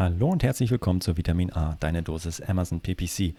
[0.00, 3.34] Hallo und herzlich willkommen zu Vitamin A, deine Dosis Amazon PPC,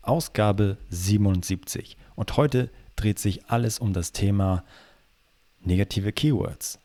[0.00, 1.98] Ausgabe 77.
[2.14, 4.64] Und heute dreht sich alles um das Thema
[5.60, 6.78] negative Keywords.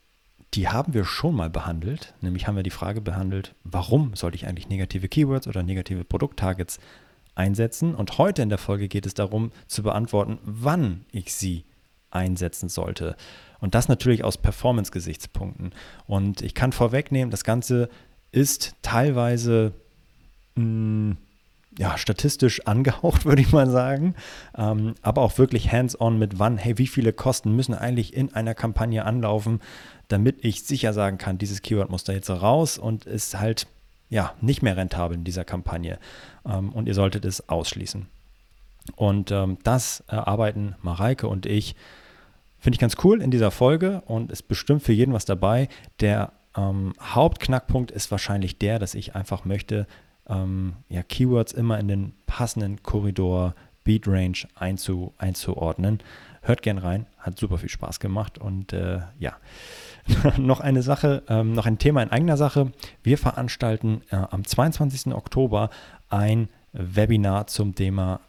[0.54, 4.48] Die haben wir schon mal behandelt, nämlich haben wir die Frage behandelt, warum sollte ich
[4.48, 6.82] eigentlich negative Keywords oder negative Produkttargets
[7.34, 7.96] einsetzen?
[7.96, 11.64] Und heute in der Folge geht es darum zu beantworten, wann ich sie
[12.10, 13.16] einsetzen sollte.
[13.62, 15.72] Und das natürlich aus Performance-Gesichtspunkten.
[16.06, 17.88] Und ich kann vorwegnehmen, das Ganze
[18.32, 19.74] ist teilweise
[20.56, 21.18] mh, mm,
[21.78, 24.16] ja, statistisch angehaucht, würde ich mal sagen,
[24.58, 28.54] ähm, aber auch wirklich hands-on mit wann, hey, wie viele Kosten müssen eigentlich in einer
[28.54, 29.62] Kampagne anlaufen,
[30.08, 33.68] damit ich sicher sagen kann, dieses Keyword muss da jetzt raus und ist halt
[34.10, 35.98] ja nicht mehr rentabel in dieser Kampagne
[36.46, 38.08] ähm, und ihr solltet es ausschließen.
[38.96, 41.76] Und ähm, das erarbeiten Mareike und ich
[42.62, 45.68] Finde ich ganz cool in dieser Folge und ist bestimmt für jeden was dabei.
[46.00, 49.88] Der ähm, Hauptknackpunkt ist wahrscheinlich der, dass ich einfach möchte,
[50.28, 56.00] ähm, ja, Keywords immer in den passenden Korridor, Beat Range einzu, einzuordnen.
[56.44, 59.36] Hört gern rein, hat super viel Spaß gemacht und äh, ja.
[60.38, 62.72] noch eine Sache, ähm, noch ein Thema in eigener Sache.
[63.04, 65.14] Wir veranstalten äh, am 22.
[65.14, 65.70] Oktober
[66.10, 68.20] ein Webinar zum Thema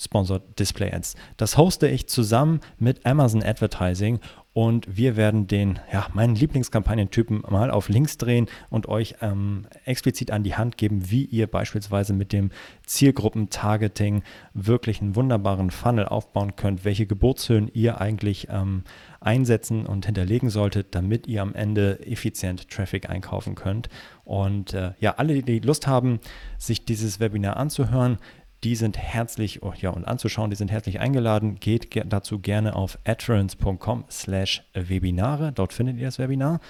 [0.00, 1.16] Sponsored Display Ads.
[1.36, 4.20] Das hoste ich zusammen mit Amazon Advertising
[4.52, 10.32] und wir werden den, ja, meinen Lieblingskampagnentypen mal auf links drehen und euch ähm, explizit
[10.32, 12.50] an die Hand geben, wie ihr beispielsweise mit dem
[12.84, 18.82] Zielgruppen-Targeting wirklich einen wunderbaren Funnel aufbauen könnt, welche Geburtshöhen ihr eigentlich ähm,
[19.20, 23.88] einsetzen und hinterlegen solltet, damit ihr am Ende effizient Traffic einkaufen könnt.
[24.24, 26.18] Und äh, ja, alle, die Lust haben,
[26.58, 28.18] sich dieses Webinar anzuhören,
[28.64, 31.58] die sind herzlich, oh, ja, und anzuschauen, die sind herzlich eingeladen.
[31.60, 35.52] Geht ge dazu gerne auf adference.com slash Webinare.
[35.52, 36.60] Dort findet ihr das Webinar.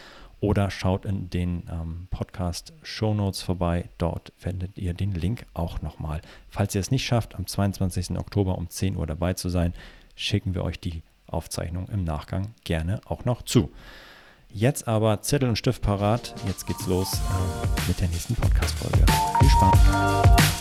[0.40, 3.90] Oder schaut in den ähm, Podcast Show Notes vorbei.
[3.98, 6.22] Dort findet ihr den Link auch nochmal.
[6.48, 8.12] Falls ihr es nicht schafft, am 22.
[8.12, 9.74] Oktober um 10 Uhr dabei zu sein,
[10.14, 13.70] schicken wir euch die Aufzeichnung im Nachgang gerne auch noch zu.
[14.48, 16.34] Jetzt aber Zettel und Stift parat.
[16.46, 19.04] Jetzt geht's los äh, mit der nächsten Podcast-Folge.
[19.40, 20.60] Viel Spaß!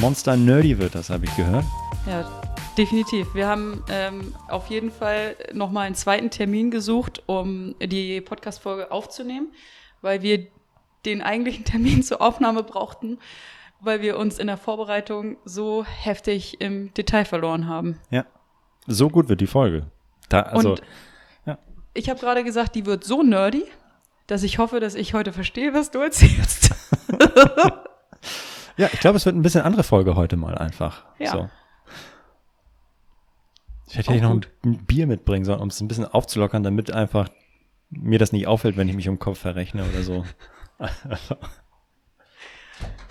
[0.00, 1.64] Monster Nerdy wird das, habe ich gehört.
[2.06, 2.24] Ja,
[2.76, 3.34] definitiv.
[3.34, 9.48] Wir haben ähm, auf jeden Fall nochmal einen zweiten Termin gesucht, um die Podcast-Folge aufzunehmen,
[10.00, 10.46] weil wir
[11.04, 13.18] den eigentlichen Termin zur Aufnahme brauchten,
[13.80, 17.98] weil wir uns in der Vorbereitung so heftig im Detail verloren haben.
[18.10, 18.24] Ja,
[18.86, 19.86] so gut wird die Folge.
[20.28, 20.82] Da, also, Und
[21.44, 21.58] ja.
[21.94, 23.64] ich habe gerade gesagt, die wird so nerdy,
[24.28, 26.70] dass ich hoffe, dass ich heute verstehe, was du erzählst.
[28.78, 31.04] Ja, ich glaube, es wird ein bisschen andere Folge heute mal einfach.
[31.18, 31.32] Ja.
[31.32, 31.50] So.
[33.88, 37.28] Ich hätte hier noch ein Bier mitbringen sollen, um es ein bisschen aufzulockern, damit einfach
[37.90, 40.24] mir das nicht auffällt, wenn ich mich um Kopf verrechne oder so.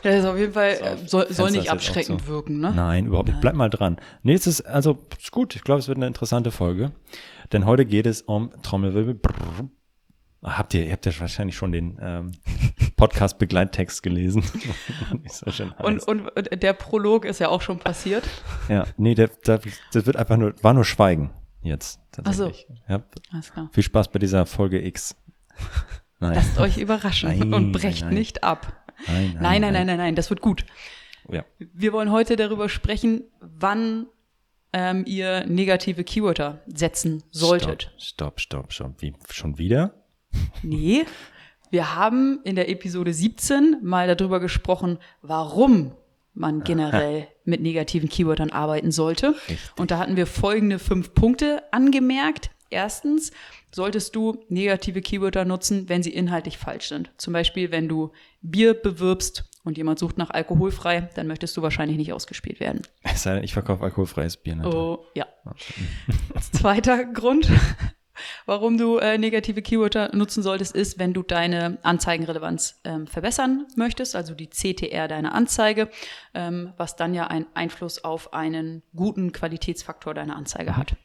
[0.03, 2.27] Ja, das ist auf jeden Fall, so, soll, soll nicht abschreckend so.
[2.27, 2.71] wirken, ne?
[2.73, 3.41] Nein, überhaupt nicht.
[3.41, 3.97] Bleib mal dran.
[4.23, 5.55] Nee, es ist, also, ist gut.
[5.55, 6.91] Ich glaube, es wird eine interessante Folge.
[7.51, 9.15] Denn heute geht es um Trommelwirbel.
[9.15, 9.69] Brrr,
[10.43, 12.31] Habt ihr, ihr habt ja wahrscheinlich schon den ähm,
[12.97, 14.43] Podcast-Begleittext gelesen.
[15.79, 18.27] und, und, und der Prolog ist ja auch schon passiert.
[18.67, 19.61] Ja, nee, der, der,
[19.93, 21.31] das wird einfach nur, war nur Schweigen
[21.61, 21.99] jetzt.
[22.11, 22.67] Tatsächlich.
[22.69, 22.93] Ach so.
[22.93, 23.03] Ja.
[23.31, 23.69] Alles klar.
[23.71, 25.15] Viel Spaß bei dieser Folge X.
[26.19, 26.33] Nein.
[26.33, 28.13] Lasst euch überraschen nein, und brecht nein, nein.
[28.15, 28.73] nicht ab.
[29.05, 30.65] Nein nein, nein, nein, nein, nein, das wird gut.
[31.29, 31.45] Ja.
[31.59, 34.07] Wir wollen heute darüber sprechen, wann
[34.73, 37.91] ähm, ihr negative Keywörter setzen solltet.
[37.99, 39.01] Stopp, stopp, stopp, stopp.
[39.01, 39.93] Wie, schon wieder?
[40.63, 41.05] Nee,
[41.69, 45.91] wir haben in der Episode 17 mal darüber gesprochen, warum
[46.33, 49.35] man generell mit negativen Keywörtern arbeiten sollte.
[49.49, 49.59] Richtig.
[49.77, 52.51] Und da hatten wir folgende fünf Punkte angemerkt.
[52.69, 53.31] Erstens
[53.73, 57.11] solltest du negative Keywörter nutzen, wenn sie inhaltlich falsch sind.
[57.17, 58.11] Zum Beispiel, wenn du
[58.41, 62.81] Bier bewirbst und jemand sucht nach alkoholfrei, dann möchtest du wahrscheinlich nicht ausgespielt werden.
[63.03, 64.55] Es sei denn, ich verkaufe alkoholfreies Bier.
[64.55, 64.75] Natürlich.
[64.75, 65.27] Oh, ja.
[66.51, 67.49] Zweiter Grund,
[68.45, 74.15] Warum du äh, negative Keywörter nutzen solltest, ist, wenn du deine Anzeigenrelevanz ähm, verbessern möchtest,
[74.15, 75.89] also die CTR deiner Anzeige,
[76.33, 80.95] ähm, was dann ja einen Einfluss auf einen guten Qualitätsfaktor deiner Anzeige hat.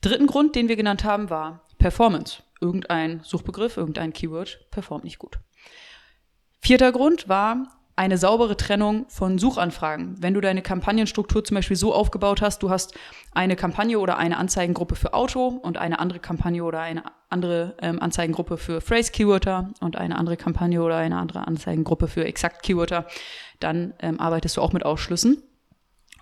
[0.00, 2.42] Dritten Grund, den wir genannt haben, war Performance.
[2.60, 5.38] irgendein Suchbegriff, irgendein Keyword performt nicht gut.
[6.60, 10.14] Vierter Grund war eine saubere Trennung von Suchanfragen.
[10.20, 12.94] Wenn du deine Kampagnenstruktur zum Beispiel so aufgebaut hast, du hast
[13.32, 18.00] eine Kampagne oder eine Anzeigengruppe für Auto und eine andere Kampagne oder eine andere ähm,
[18.00, 23.08] Anzeigengruppe für Phrase Keyworder und eine andere Kampagne oder eine andere Anzeigengruppe für Exakt Keyworder,
[23.58, 25.42] dann ähm, arbeitest du auch mit Ausschlüssen.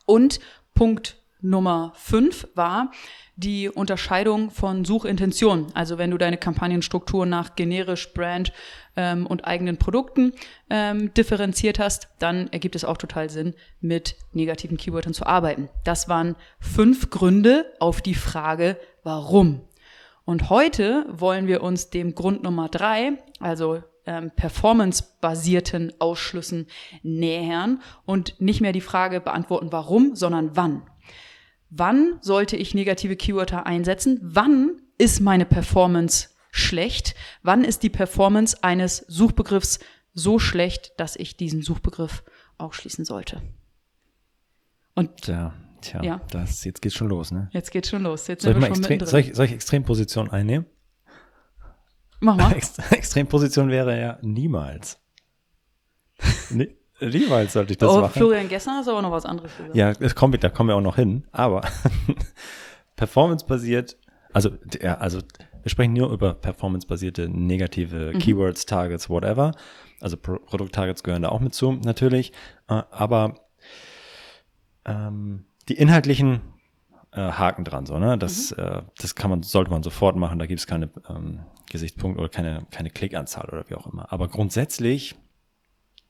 [0.06, 0.40] Und
[0.75, 2.90] Punkt Nummer fünf war,
[3.36, 5.66] die Unterscheidung von Suchintention.
[5.74, 8.52] Also wenn du deine Kampagnenstruktur nach generisch, Brand
[8.96, 10.32] ähm, und eigenen Produkten
[10.70, 15.68] ähm, differenziert hast, dann ergibt es auch total Sinn, mit negativen Keywörtern zu arbeiten.
[15.84, 19.60] Das waren fünf Gründe auf die Frage, warum.
[20.24, 26.66] Und heute wollen wir uns dem Grund Nummer drei, also ähm, performance-basierten Ausschlüssen
[27.02, 30.82] nähern und nicht mehr die Frage beantworten, warum, sondern wann.
[31.78, 34.19] Wann sollte ich negative Keywörter einsetzen?
[34.23, 37.14] Wann ist meine Performance schlecht?
[37.43, 39.78] Wann ist die Performance eines Suchbegriffs
[40.14, 42.25] so schlecht, dass ich diesen Suchbegriff
[42.56, 43.43] ausschließen sollte?
[44.94, 45.52] Und tja,
[45.82, 46.20] tja, ja.
[46.31, 47.50] das, jetzt geht's schon los, ne?
[47.52, 48.26] Jetzt geht's schon los.
[48.26, 50.64] Jetzt soll, ich mal extrem, soll, ich, soll ich Extremposition einnehmen?
[52.20, 52.52] Mach mal.
[52.90, 54.99] Extremposition wäre ja niemals.
[56.50, 56.75] nee.
[57.00, 58.12] Niemals sollte ich das oh, machen.
[58.12, 59.76] Florian Gessner ist aber noch was anderes gesagt.
[59.76, 61.25] Ja, das kommt, da kommen wir auch noch hin.
[61.32, 61.62] Aber
[62.96, 63.96] performance-basiert,
[64.32, 64.50] also,
[64.81, 65.20] ja, also
[65.62, 68.19] wir sprechen nur über performance-basierte negative mhm.
[68.19, 69.52] Keywords, Targets, whatever.
[70.00, 72.32] Also Pro Produkt-Targets gehören da auch mit zu, natürlich.
[72.69, 73.34] Äh, aber
[74.84, 76.40] ähm, die inhaltlichen
[77.12, 78.16] äh, Haken dran, so, ne?
[78.16, 78.62] Das, mhm.
[78.62, 80.38] äh, das kann man, sollte man sofort machen.
[80.38, 81.40] Da gibt es keine ähm,
[81.70, 84.12] Gesichtspunkte oder keine, keine Klickanzahl oder wie auch immer.
[84.12, 85.16] Aber grundsätzlich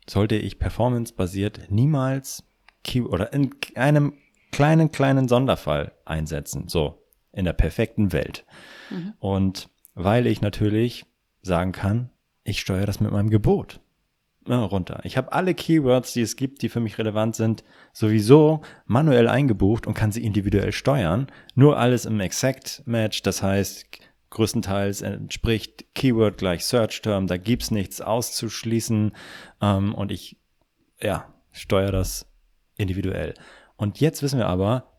[0.09, 2.45] sollte ich performance-basiert niemals
[2.85, 4.15] Key oder in einem
[4.53, 6.69] kleinen, kleinen Sonderfall einsetzen.
[6.69, 8.45] So, in der perfekten Welt.
[8.91, 9.15] Mhm.
[9.19, 11.05] Und weil ich natürlich
[11.43, 12.11] sagen kann,
[12.45, 13.81] ich steuere das mit meinem Gebot
[14.49, 15.01] ja, runter.
[15.05, 19.87] Ich habe alle Keywords, die es gibt, die für mich relevant sind, sowieso manuell eingebucht
[19.87, 21.27] und kann sie individuell steuern.
[21.55, 23.23] Nur alles im Exact Match.
[23.23, 23.87] Das heißt,
[24.37, 29.13] größtenteils entspricht Keyword gleich Search Term, da gibt's nichts auszuschließen
[29.63, 30.37] ähm, und ich
[31.01, 32.27] ja, steuere das
[32.77, 33.33] individuell.
[33.77, 34.93] Und jetzt wissen wir aber,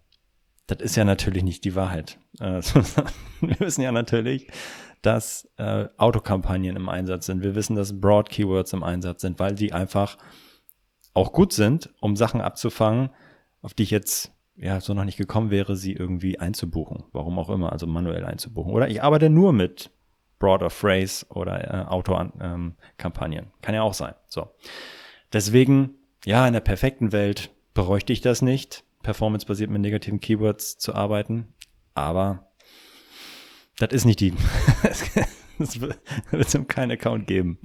[0.66, 2.18] das ist ja natürlich nicht die Wahrheit.
[2.40, 2.62] Äh,
[3.42, 4.48] wir wissen ja natürlich,
[5.04, 7.44] dass äh, Autokampagnen im Einsatz sind.
[7.44, 10.18] Wir wissen, dass Broad Keywords im Einsatz sind, weil die einfach
[11.14, 13.12] auch gut sind, um Sachen abzufangen,
[13.62, 17.04] auf die ich jetzt ja, so noch nicht gekommen wäre, sie irgendwie einzubuchen.
[17.14, 18.74] Warum auch immer, also manuell einzubuchen.
[18.74, 19.92] Oder ich arbeite nur mit
[20.40, 23.46] Broader Phrase oder äh, Auto-Kampagnen.
[23.46, 24.16] Ähm, Kann ja auch sein.
[24.28, 24.50] So.
[25.32, 25.96] Deswegen,
[26.26, 31.54] ja, in der perfekten Welt bräuchte ich das nicht, performance-basiert mit negativen Keywords zu arbeiten.
[31.94, 32.52] Aber
[33.78, 34.34] das ist nicht die.
[35.60, 35.98] Es wird
[36.32, 37.58] es keinen Account geben.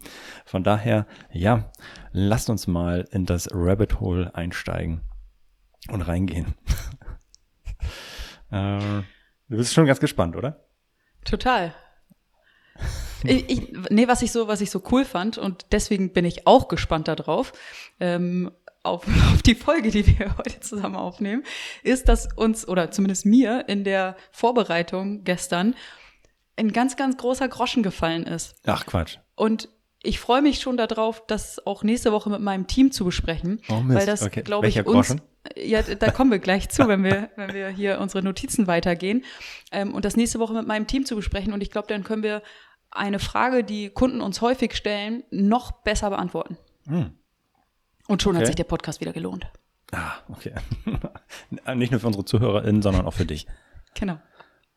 [0.47, 1.71] Von daher, ja,
[2.13, 5.03] lasst uns mal in das Rabbit Hole einsteigen
[5.91, 6.55] und reingehen.
[8.51, 9.03] äh,
[9.49, 10.65] du bist schon ganz gespannt, oder?
[11.25, 11.75] Total.
[13.25, 16.47] Ich, ich, nee, was ich so, was ich so cool fand und deswegen bin ich
[16.47, 17.53] auch gespannt darauf,
[18.01, 18.51] ähm,
[18.83, 21.45] auf, auf die Folge, die wir heute zusammen aufnehmen,
[21.83, 25.75] ist, dass uns oder zumindest mir in der Vorbereitung gestern
[26.57, 28.57] ein ganz, ganz großer Groschen gefallen ist.
[28.67, 29.19] Ach Quatsch.
[29.37, 29.69] Und
[30.03, 33.81] ich freue mich schon darauf, das auch nächste Woche mit meinem Team zu besprechen, oh
[33.81, 34.01] Mist.
[34.01, 34.43] weil das, okay.
[34.43, 35.17] glaube ich, uns,
[35.57, 39.25] ja, da kommen wir gleich zu, wenn wir, wenn wir hier unsere Notizen weitergehen,
[39.71, 41.53] ähm, und das nächste Woche mit meinem Team zu besprechen.
[41.53, 42.43] Und ich glaube, dann können wir
[42.91, 46.59] eine Frage, die Kunden uns häufig stellen, noch besser beantworten.
[46.87, 47.13] Hm.
[48.09, 48.41] Und schon okay.
[48.41, 49.47] hat sich der Podcast wieder gelohnt.
[49.93, 50.55] Ah, okay.
[51.75, 53.47] Nicht nur für unsere ZuhörerInnen, sondern auch für dich.
[53.95, 54.19] Genau.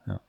[0.06, 0.20] Ja.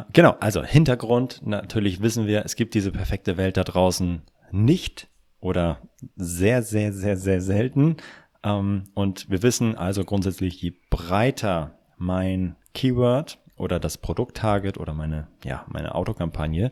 [0.00, 5.08] Äh, genau, also Hintergrund, natürlich wissen wir, es gibt diese perfekte Welt da draußen nicht
[5.40, 5.80] oder
[6.16, 7.96] sehr, sehr, sehr, sehr selten.
[8.42, 15.28] Ähm, und wir wissen also grundsätzlich, je breiter mein Keyword oder das Produkttarget oder meine,
[15.44, 16.70] ja, meine Autokampagne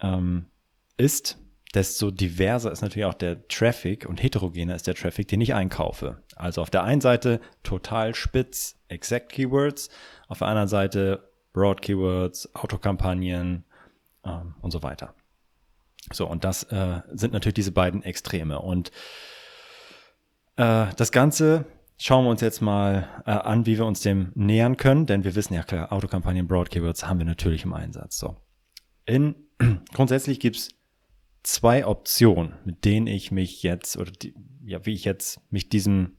[0.00, 0.46] ähm,
[0.96, 1.38] ist,
[1.74, 6.22] desto diverser ist natürlich auch der Traffic und heterogener ist der Traffic, den ich einkaufe.
[6.36, 9.88] Also auf der einen Seite total spitz, exact Keywords,
[10.28, 13.64] auf der anderen Seite Broad Keywords, Autokampagnen
[14.24, 15.14] ähm, und so weiter.
[16.12, 18.60] So, und das äh, sind natürlich diese beiden Extreme.
[18.60, 18.92] Und
[20.56, 21.66] äh, das Ganze
[21.98, 25.34] schauen wir uns jetzt mal äh, an, wie wir uns dem nähern können, denn wir
[25.34, 28.18] wissen ja klar, Autokampagnen, Broad Keywords haben wir natürlich im Einsatz.
[28.18, 28.36] So.
[29.06, 29.34] In,
[29.94, 30.70] grundsätzlich gibt's
[31.42, 34.34] zwei Optionen, mit denen ich mich jetzt, oder die,
[34.64, 36.16] ja, wie ich jetzt mich diesem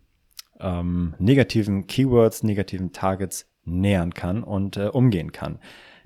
[0.59, 5.59] ähm, negativen Keywords, negativen Targets nähern kann und äh, umgehen kann.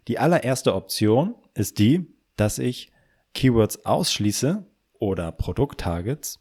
[0.08, 2.92] Die allererste Option ist die, dass ich
[3.34, 4.66] Keywords ausschließe
[5.00, 6.41] oder Produkttargets,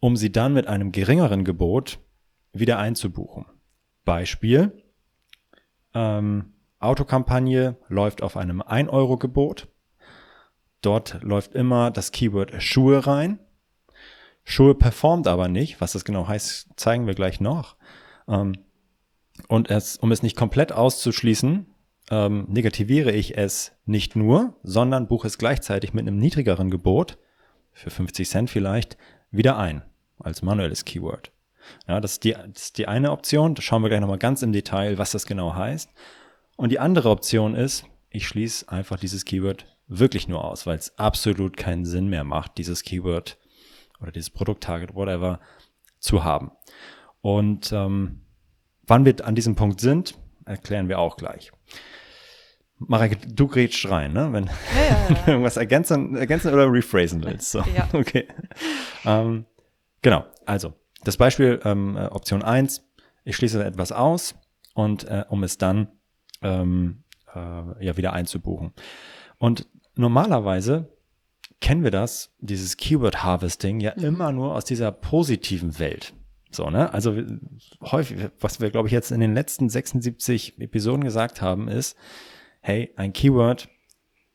[0.00, 1.98] um sie dann mit einem geringeren Gebot
[2.52, 3.46] wieder einzubuchen.
[4.04, 4.82] Beispiel,
[5.94, 9.68] ähm, Autokampagne läuft auf einem 1-Euro-Gebot.
[10.80, 13.40] Dort läuft immer das Keyword Schuhe rein.
[14.44, 15.80] Schuhe performt aber nicht.
[15.80, 17.76] Was das genau heißt, zeigen wir gleich noch.
[18.28, 18.54] Ähm,
[19.48, 21.66] und es, um es nicht komplett auszuschließen,
[22.10, 27.18] ähm, negativiere ich es nicht nur, sondern buche es gleichzeitig mit einem niedrigeren Gebot,
[27.72, 28.96] für 50 Cent vielleicht,
[29.30, 29.82] wieder ein,
[30.20, 31.32] als manuelles Keyword.
[31.86, 33.54] Ja, das ist die, das ist die eine Option.
[33.54, 35.90] Da schauen wir gleich nochmal ganz im Detail, was das genau heißt.
[36.56, 40.98] Und die andere Option ist, ich schließe einfach dieses Keyword wirklich nur aus, weil es
[40.98, 43.38] absolut keinen Sinn mehr macht, dieses Keyword
[44.00, 45.40] oder dieses Produkttarget, whatever,
[45.98, 46.52] zu haben.
[47.20, 48.22] Und ähm,
[48.86, 51.52] wann wir an diesem Punkt sind, erklären wir auch gleich.
[52.78, 54.32] Marek, du grätsch rein, ne?
[54.32, 55.26] Wenn ja, ja, ja.
[55.26, 57.50] irgendwas ergänzen, ergänzen oder rephrasen willst.
[57.50, 57.62] So.
[57.74, 57.88] Ja.
[57.92, 58.28] Okay.
[59.04, 59.46] Ähm,
[60.02, 60.74] genau, also
[61.04, 62.84] das Beispiel ähm, äh, Option 1,
[63.24, 64.34] ich schließe etwas aus
[64.74, 65.88] und äh, um es dann
[66.42, 68.72] ähm, äh, ja wieder einzubuchen.
[69.38, 70.88] Und normalerweise
[71.60, 74.04] kennen wir das, dieses Keyword Harvesting, ja mhm.
[74.04, 76.14] immer nur aus dieser positiven Welt.
[76.50, 76.92] So, ne?
[76.94, 77.14] Also
[77.82, 81.96] häufig, was wir, glaube ich, jetzt in den letzten 76 Episoden gesagt haben, ist,
[82.60, 83.68] hey, ein Keyword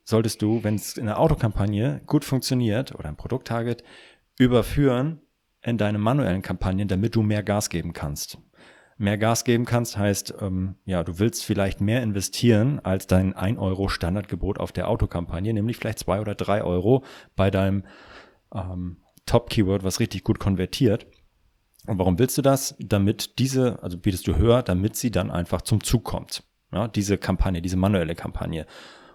[0.04, 3.82] solltest du, wenn es in der Autokampagne gut funktioniert oder ein Produkttarget,
[4.38, 5.20] überführen
[5.64, 8.38] in deine manuellen Kampagnen, damit du mehr Gas geben kannst.
[8.96, 13.58] Mehr Gas geben kannst heißt, ähm, ja, du willst vielleicht mehr investieren als dein 1
[13.58, 17.02] Euro Standardgebot auf der Autokampagne, nämlich vielleicht 2 oder 3 Euro
[17.34, 17.84] bei deinem
[18.54, 21.06] ähm, Top-Keyword, was richtig gut konvertiert.
[21.86, 22.76] Und warum willst du das?
[22.78, 26.44] Damit diese, also bietest du höher, damit sie dann einfach zum Zug kommt.
[26.72, 28.66] Ja, diese Kampagne, diese manuelle Kampagne.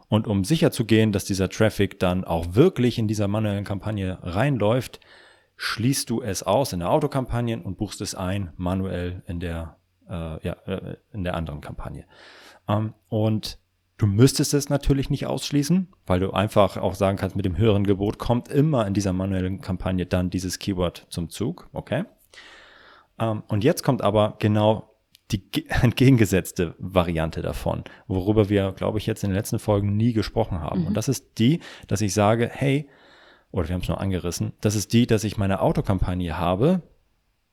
[0.08, 4.18] Und um sicher zu gehen, dass dieser Traffic dann auch wirklich in dieser manuellen Kampagne
[4.24, 5.00] reinläuft,
[5.62, 9.76] schließt du es aus in der Autokampagne und buchst es ein manuell in der,
[10.08, 12.06] äh, ja, äh, in der anderen Kampagne.
[12.70, 13.60] Ähm, und
[13.98, 17.84] du müsstest es natürlich nicht ausschließen, weil du einfach auch sagen kannst, mit dem höheren
[17.84, 21.68] Gebot kommt immer in dieser manuellen Kampagne dann dieses Keyword zum Zug.
[21.74, 22.06] Okay.
[23.20, 24.96] Ähm, und jetzt kommt aber genau
[25.30, 25.44] die
[25.82, 30.82] entgegengesetzte Variante davon, worüber wir, glaube ich, jetzt in den letzten Folgen nie gesprochen haben.
[30.82, 30.88] Mhm.
[30.88, 32.88] Und das ist die, dass ich sage, hey,
[33.52, 36.82] oder wir haben es nur angerissen, das ist die, dass ich meine Autokampagne habe.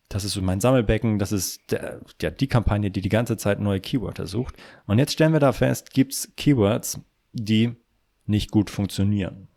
[0.09, 3.59] Das ist so mein Sammelbecken, das ist der, der, die Kampagne, die die ganze Zeit
[3.59, 4.55] neue Keywörter sucht.
[4.87, 7.01] Und jetzt stellen wir da fest, gibt's Keywords,
[7.33, 7.75] die
[8.25, 9.49] nicht gut funktionieren.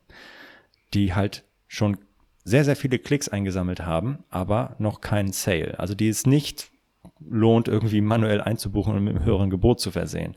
[0.93, 1.97] Die halt schon
[2.43, 5.79] sehr, sehr viele Klicks eingesammelt haben, aber noch keinen Sale.
[5.79, 6.71] Also die es nicht
[7.19, 10.35] lohnt, irgendwie manuell einzubuchen und mit einem höheren Gebot zu versehen.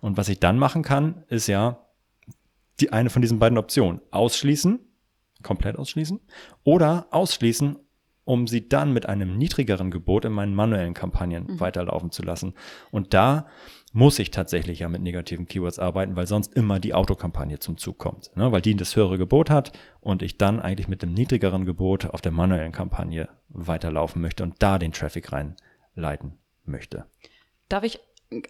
[0.00, 1.86] Und was ich dann machen kann, ist ja
[2.80, 4.00] die eine von diesen beiden Optionen.
[4.10, 4.80] Ausschließen
[5.42, 6.20] komplett ausschließen
[6.64, 7.78] oder ausschließen,
[8.24, 11.60] um sie dann mit einem niedrigeren Gebot in meinen manuellen Kampagnen mhm.
[11.60, 12.54] weiterlaufen zu lassen.
[12.90, 13.46] Und da
[13.92, 17.98] muss ich tatsächlich ja mit negativen Keywords arbeiten, weil sonst immer die Autokampagne zum Zug
[17.98, 18.34] kommt.
[18.36, 18.50] Ne?
[18.50, 22.20] Weil die das höhere Gebot hat und ich dann eigentlich mit dem niedrigeren Gebot auf
[22.20, 27.04] der manuellen Kampagne weiterlaufen möchte und da den Traffic reinleiten möchte.
[27.68, 28.00] Darf ich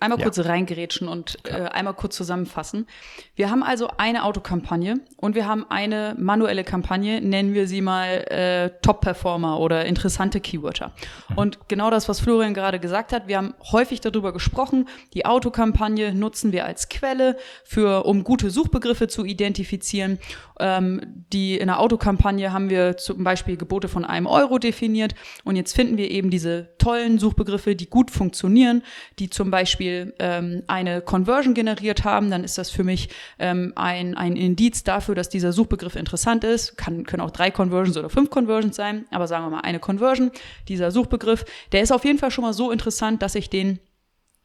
[0.01, 0.25] einmal ja.
[0.25, 2.87] kurz reingerätschen und äh, einmal kurz zusammenfassen.
[3.35, 8.09] Wir haben also eine Autokampagne und wir haben eine manuelle Kampagne, nennen wir sie mal
[8.31, 10.93] äh, Top-Performer oder interessante Keywörter.
[11.29, 11.39] Mhm.
[11.39, 16.15] Und genau das, was Florian gerade gesagt hat, wir haben häufig darüber gesprochen, die Autokampagne
[16.15, 20.19] nutzen wir als Quelle für, um gute Suchbegriffe zu identifizieren.
[20.61, 25.57] Ähm, die in der Autokampagne haben wir zum Beispiel Gebote von einem Euro definiert und
[25.57, 28.83] jetzt finden wir eben diese tollen Suchbegriffe, die gut funktionieren,
[29.19, 33.73] die zum Beispiel Beispiel ähm, eine Conversion generiert haben, dann ist das für mich ähm,
[33.75, 36.77] ein, ein Indiz dafür, dass dieser Suchbegriff interessant ist.
[36.77, 40.31] Kann, können auch drei Conversions oder fünf Conversions sein, aber sagen wir mal eine Conversion,
[40.69, 43.79] dieser Suchbegriff, der ist auf jeden Fall schon mal so interessant, dass ich den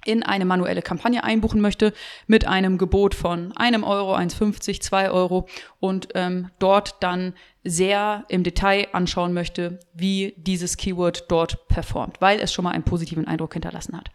[0.07, 1.93] in eine manuelle Kampagne einbuchen möchte
[2.25, 5.47] mit einem Gebot von einem Euro, 1,50, 2 Euro
[5.79, 7.33] und ähm, dort dann
[7.63, 12.83] sehr im Detail anschauen möchte, wie dieses Keyword dort performt, weil es schon mal einen
[12.83, 14.09] positiven Eindruck hinterlassen hat.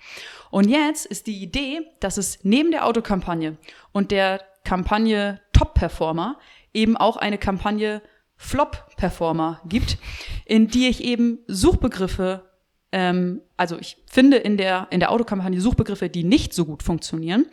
[0.51, 3.59] Und jetzt ist die Idee, dass es neben der Autokampagne
[3.93, 6.39] und der Kampagne Top Performer
[6.73, 8.01] eben auch eine Kampagne
[8.37, 9.99] Flop Performer gibt,
[10.47, 12.43] in die ich eben Suchbegriffe
[12.93, 17.47] ähm, also ich finde in der, in der Autokampagne Suchbegriffe, die nicht so gut funktionieren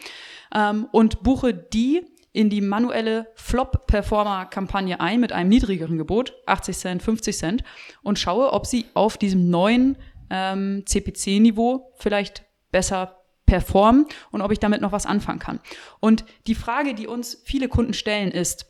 [0.54, 7.04] ähm, und buche die in die manuelle Flop-Performer-Kampagne ein mit einem niedrigeren Gebot, 80 Cent,
[7.04, 7.64] 50 Cent,
[8.04, 9.98] und schaue, ob sie auf diesem neuen
[10.30, 15.60] ähm, CPC-Niveau vielleicht besser performen und ob ich damit noch was anfangen kann.
[16.00, 18.68] Und die Frage, die uns viele Kunden stellen, ist,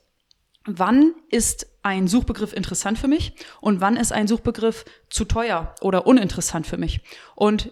[0.65, 6.05] wann ist ein Suchbegriff interessant für mich und wann ist ein Suchbegriff zu teuer oder
[6.05, 7.01] uninteressant für mich?
[7.35, 7.71] Und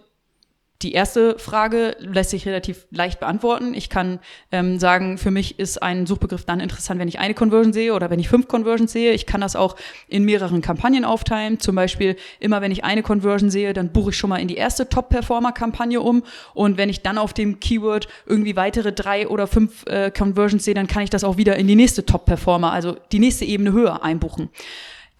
[0.82, 3.74] die erste Frage lässt sich relativ leicht beantworten.
[3.74, 4.20] Ich kann
[4.52, 8.10] ähm, sagen, für mich ist ein Suchbegriff dann interessant, wenn ich eine Conversion sehe oder
[8.10, 9.12] wenn ich fünf Conversions sehe.
[9.12, 9.74] Ich kann das auch
[10.06, 11.58] in mehreren Kampagnen aufteilen.
[11.58, 14.54] Zum Beispiel immer, wenn ich eine Conversion sehe, dann buche ich schon mal in die
[14.54, 16.22] erste Top-Performer-Kampagne um.
[16.54, 20.74] Und wenn ich dann auf dem Keyword irgendwie weitere drei oder fünf äh, Conversions sehe,
[20.74, 24.04] dann kann ich das auch wieder in die nächste Top-Performer, also die nächste Ebene höher
[24.04, 24.48] einbuchen.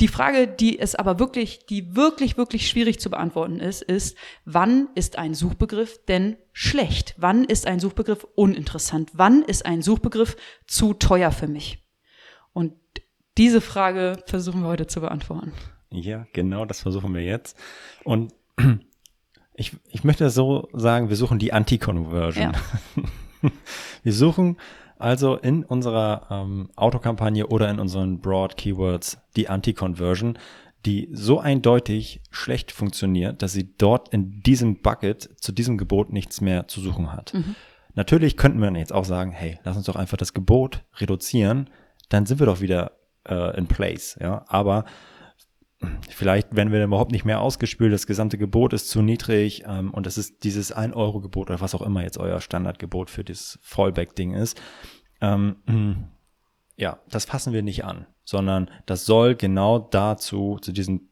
[0.00, 4.88] Die Frage, die es aber wirklich, die wirklich, wirklich schwierig zu beantworten ist, ist, wann
[4.94, 7.14] ist ein Suchbegriff denn schlecht?
[7.18, 9.10] Wann ist ein Suchbegriff uninteressant?
[9.14, 10.36] Wann ist ein Suchbegriff
[10.66, 11.84] zu teuer für mich?
[12.52, 12.74] Und
[13.38, 15.52] diese Frage versuchen wir heute zu beantworten.
[15.90, 17.56] Ja, genau, das versuchen wir jetzt.
[18.04, 18.32] Und
[19.54, 22.52] ich, ich möchte so sagen, wir suchen die Anti-Conversion.
[22.52, 23.50] Ja.
[24.02, 24.58] wir suchen
[24.98, 30.38] also in unserer ähm, Autokampagne oder in unseren Broad Keywords die Anti-Conversion,
[30.86, 36.40] die so eindeutig schlecht funktioniert, dass sie dort in diesem Bucket zu diesem Gebot nichts
[36.40, 37.34] mehr zu suchen hat.
[37.34, 37.54] Mhm.
[37.94, 41.68] Natürlich könnten wir jetzt auch sagen, hey, lass uns doch einfach das Gebot reduzieren,
[42.08, 42.92] dann sind wir doch wieder
[43.26, 44.44] äh, in place, ja.
[44.48, 44.84] Aber
[46.10, 50.06] vielleicht werden wir überhaupt nicht mehr ausgespült, das gesamte Gebot ist zu niedrig ähm, und
[50.06, 54.60] das ist dieses 1-Euro-Gebot oder was auch immer jetzt euer Standardgebot für das Fallback-Ding ist.
[55.20, 55.56] Ähm,
[56.76, 61.08] ja, das fassen wir nicht an, sondern das soll genau dazu, zu diesen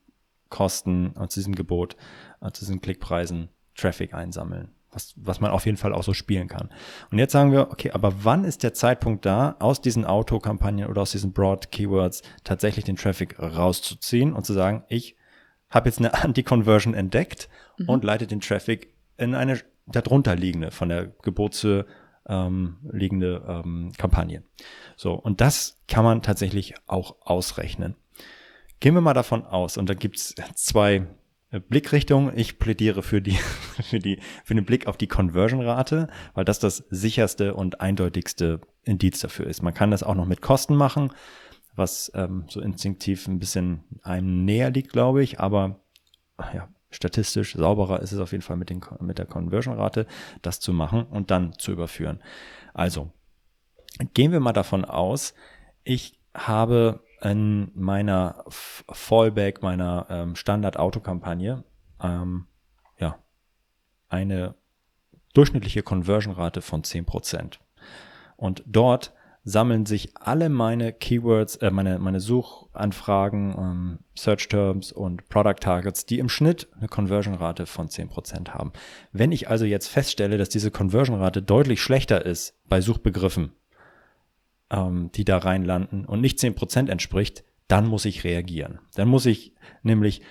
[0.49, 1.97] Kosten, äh, zu diesem Gebot,
[2.41, 6.49] äh, zu diesen Klickpreisen Traffic einsammeln was, was man auf jeden Fall auch so spielen
[6.49, 6.71] kann.
[7.11, 11.03] Und jetzt sagen wir, okay, aber wann ist der Zeitpunkt da, aus diesen Autokampagnen oder
[11.03, 15.17] aus diesen Broad Keywords tatsächlich den Traffic rauszuziehen und zu sagen, ich
[15.71, 17.89] habe jetzt eine Anti-Conversion entdeckt mhm.
[17.89, 21.87] und leite den Traffic in eine darunter liegende, von der Gebotshöhe
[22.29, 24.43] ähm, liegende ähm, Kampagne.
[24.97, 27.95] So, und das kann man tatsächlich auch ausrechnen.
[28.81, 31.07] Gehen wir mal davon aus, und da gibt's zwei
[31.51, 32.33] Blickrichtung.
[32.37, 33.39] Ich plädiere für die,
[33.83, 39.21] für die, für den Blick auf die Conversion-Rate, weil das das sicherste und eindeutigste Indiz
[39.21, 39.63] dafür ist.
[39.63, 41.13] Man kann das auch noch mit Kosten machen,
[41.75, 45.81] was ähm, so instinktiv ein bisschen einem näher liegt, glaube ich, aber
[46.55, 50.07] ja, statistisch sauberer ist es auf jeden Fall mit, den, mit der Conversion-Rate,
[50.43, 52.21] das zu machen und dann zu überführen.
[52.75, 53.13] Also,
[54.15, 55.35] gehen wir mal davon aus,
[55.85, 61.65] ich habe in meiner Fallback, meiner ähm, Standard-Autokampagne,
[62.03, 62.47] ähm,
[62.99, 63.19] ja,
[64.09, 64.55] eine
[65.35, 67.59] durchschnittliche Conversion-Rate von 10%.
[68.37, 69.13] Und dort
[69.47, 76.05] sammeln sich alle meine Keywords, äh, meine, meine Suchanfragen, ähm, Search Terms und Product Targets,
[76.05, 78.73] die im Schnitt eine Conversion-Rate von 10% haben.
[79.13, 83.53] Wenn ich also jetzt feststelle, dass diese Conversion-Rate deutlich schlechter ist bei Suchbegriffen,
[84.71, 88.81] ähm, die da reinlanden und nicht zehn Prozent entspricht, dann muss ich reagieren.
[88.95, 90.23] Dann muss ich nämlich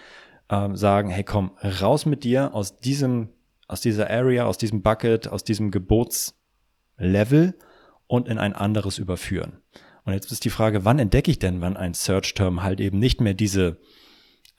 [0.50, 3.30] ähm, sagen, hey komm, raus mit dir aus diesem,
[3.68, 7.58] aus dieser Area, aus diesem Bucket, aus diesem Gebotslevel
[8.08, 9.62] und in ein anderes überführen.
[10.04, 13.22] Und jetzt ist die Frage, wann entdecke ich denn, wann ein Search-Term halt eben nicht
[13.22, 13.80] mehr diese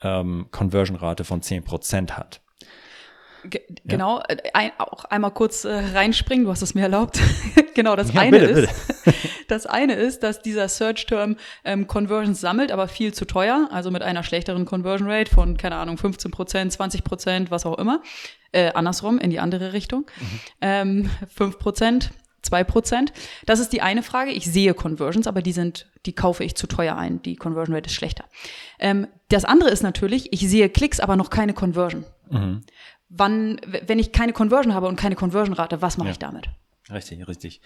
[0.01, 2.41] ähm, Conversion-Rate von zehn Prozent hat?
[3.43, 4.25] G genau, ja.
[4.29, 7.19] Äh, ein, auch einmal kurz äh, reinspringen, du hast es mir erlaubt.
[7.75, 9.17] genau, das ja, eine bitte, ist, bitte.
[9.47, 14.01] das eine ist, dass dieser Search-Term ähm, Conversions sammelt, aber viel zu teuer, also mit
[14.01, 18.01] einer schlechteren Conversion Rate von, keine Ahnung, 15 Prozent, 20 Prozent, was auch immer.
[18.51, 20.05] Äh, andersrum, in die andere Richtung.
[20.19, 20.39] Mhm.
[20.61, 22.11] Ähm, 5 Prozent,
[22.43, 23.13] 2 Prozent.
[23.45, 24.31] Das ist die eine Frage.
[24.31, 27.21] Ich sehe Conversions, aber die sind, die kaufe ich zu teuer ein.
[27.21, 28.25] Die Conversion Rate ist schlechter.
[28.79, 32.05] Ähm, das andere ist natürlich, ich sehe Klicks, aber noch keine Conversion.
[32.29, 32.63] Mhm
[33.09, 36.11] wann, wenn ich keine Conversion habe und keine Conversion-Rate, was mache ja.
[36.11, 36.49] ich damit?
[36.91, 37.61] Richtig, richtig.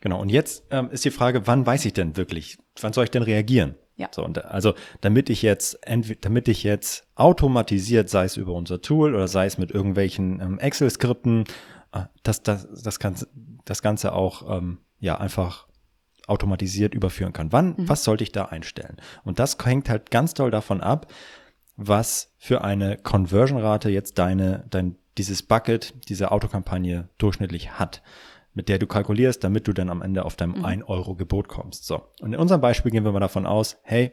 [0.00, 0.20] Genau.
[0.20, 3.22] Und jetzt ähm, ist die Frage, wann weiß ich denn wirklich, wann soll ich denn
[3.22, 3.74] reagieren?
[3.96, 4.08] Ja.
[4.12, 5.78] So, und also damit ich jetzt,
[6.22, 10.58] damit ich jetzt automatisiert, sei es über unser Tool oder sei es mit irgendwelchen ähm,
[10.58, 11.44] Excel-Skripten,
[11.92, 13.14] äh, das, das, das, kann,
[13.66, 15.66] das Ganze auch ähm, ja einfach
[16.26, 17.52] automatisiert überführen kann.
[17.52, 17.88] Wann, mhm.
[17.88, 18.96] was sollte ich da einstellen?
[19.24, 21.12] Und das hängt halt ganz doll davon ab,
[21.76, 28.02] was für eine Conversion-Rate jetzt deine, dein, dieses Bucket, diese Autokampagne durchschnittlich hat,
[28.54, 30.64] mit der du kalkulierst, damit du dann am Ende auf deinem mhm.
[30.64, 31.86] 1-Euro-Gebot kommst.
[31.86, 32.02] So.
[32.20, 34.12] Und in unserem Beispiel gehen wir mal davon aus, hey,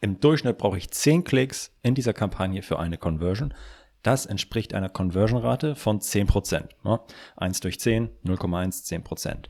[0.00, 3.54] im Durchschnitt brauche ich 10 Klicks in dieser Kampagne für eine Conversion.
[4.02, 6.68] Das entspricht einer Conversion-Rate von 10%.
[6.84, 7.00] Ne?
[7.36, 9.46] 1 durch 10, 0,1, 10%.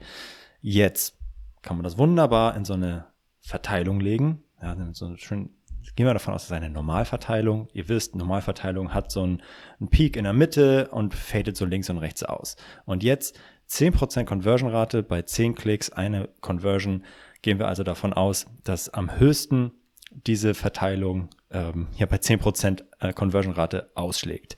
[0.61, 1.19] Jetzt
[1.63, 3.07] kann man das wunderbar in so eine
[3.41, 4.43] Verteilung legen.
[4.63, 5.56] Ja, so eine schön
[5.97, 7.69] gehen wir davon aus, das ist eine Normalverteilung.
[7.73, 9.43] Ihr wisst, Normalverteilung hat so einen,
[9.81, 12.57] einen Peak in der Mitte und fadet so links und rechts aus.
[12.85, 13.39] Und jetzt
[13.71, 17.03] 10% Conversion-Rate bei 10 Klicks, eine Conversion,
[17.43, 19.73] gehen wir also davon aus, dass am höchsten
[20.11, 24.57] diese Verteilung ähm, hier bei 10% äh, Conversion-Rate ausschlägt.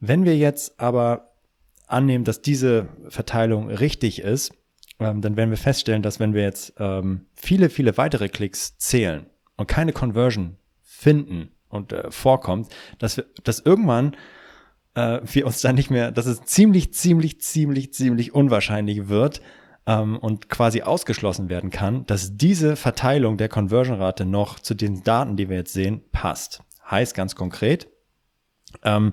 [0.00, 1.34] Wenn wir jetzt aber
[1.86, 4.52] annehmen, dass diese Verteilung richtig ist,
[4.98, 9.26] ähm, dann werden wir feststellen, dass wenn wir jetzt ähm, viele, viele weitere Klicks zählen
[9.60, 12.68] und keine Conversion finden und äh, vorkommt,
[12.98, 14.16] dass wir, dass irgendwann
[14.94, 19.42] äh, wir uns dann nicht mehr, dass es ziemlich, ziemlich, ziemlich, ziemlich unwahrscheinlich wird
[19.86, 25.36] ähm, und quasi ausgeschlossen werden kann, dass diese Verteilung der Conversion-Rate noch zu den Daten,
[25.36, 26.62] die wir jetzt sehen, passt.
[26.90, 27.88] Heißt ganz konkret,
[28.82, 29.12] ähm,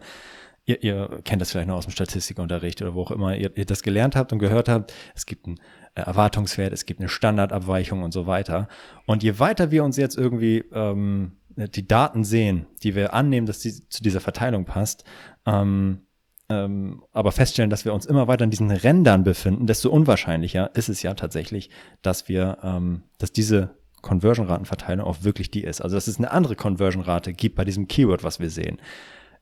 [0.65, 3.65] ihr, ihr kennt das vielleicht noch aus dem Statistikunterricht oder wo auch immer ihr, ihr
[3.65, 5.55] das gelernt habt und gehört habt, es gibt äh,
[6.03, 8.67] Erwartungswert, es gibt eine Standardabweichung und so weiter.
[9.05, 13.59] Und je weiter wir uns jetzt irgendwie ähm, die Daten sehen, die wir annehmen, dass
[13.59, 15.03] die zu dieser Verteilung passt,
[15.45, 16.01] ähm,
[16.49, 20.87] ähm, aber feststellen, dass wir uns immer weiter in diesen Rändern befinden, desto unwahrscheinlicher ist
[20.87, 21.69] es ja tatsächlich,
[22.01, 25.81] dass wir, ähm, dass diese Conversion-Ratenverteilung auch wirklich die ist.
[25.81, 28.79] Also dass es eine andere Conversion-Rate gibt bei diesem Keyword, was wir sehen.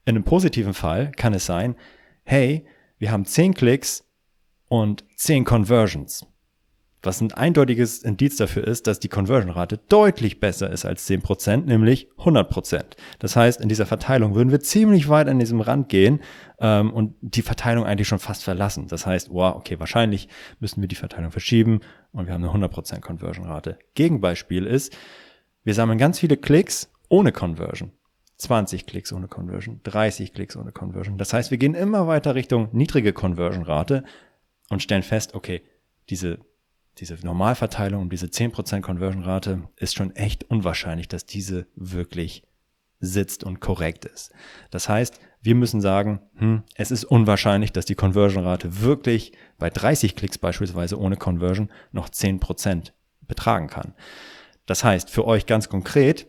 [0.05, 1.75] In einem positiven Fall kann es sein,
[2.23, 2.65] hey,
[2.97, 4.07] wir haben 10 Klicks
[4.67, 6.25] und 10 Conversions.
[7.05, 12.09] Was ein eindeutiges Indiz dafür ist, dass die Conversion-Rate deutlich besser ist als 10%, nämlich
[12.17, 12.83] 100%.
[13.19, 16.21] Das heißt, in dieser Verteilung würden wir ziemlich weit an diesem Rand gehen
[16.59, 18.87] ähm, und die Verteilung eigentlich schon fast verlassen.
[18.87, 20.27] Das heißt, wow, okay, wahrscheinlich
[20.59, 23.77] müssen wir die Verteilung verschieben und wir haben eine 100% Conversion-Rate.
[23.93, 24.97] Gegenbeispiel ist,
[25.63, 27.91] wir sammeln ganz viele Klicks ohne Conversion.
[28.37, 31.17] 20 Klicks ohne Conversion, 30 Klicks ohne Conversion.
[31.17, 34.03] Das heißt, wir gehen immer weiter Richtung niedrige Conversion-Rate
[34.69, 35.61] und stellen fest, okay,
[36.09, 36.39] diese,
[36.97, 42.43] diese Normalverteilung um diese 10% Conversion-Rate ist schon echt unwahrscheinlich, dass diese wirklich
[42.99, 44.31] sitzt und korrekt ist.
[44.71, 50.15] Das heißt, wir müssen sagen, hm, es ist unwahrscheinlich, dass die Conversion-Rate wirklich bei 30
[50.15, 52.91] Klicks beispielsweise ohne Conversion noch 10%
[53.27, 53.93] betragen kann.
[54.65, 56.27] Das heißt, für euch ganz konkret,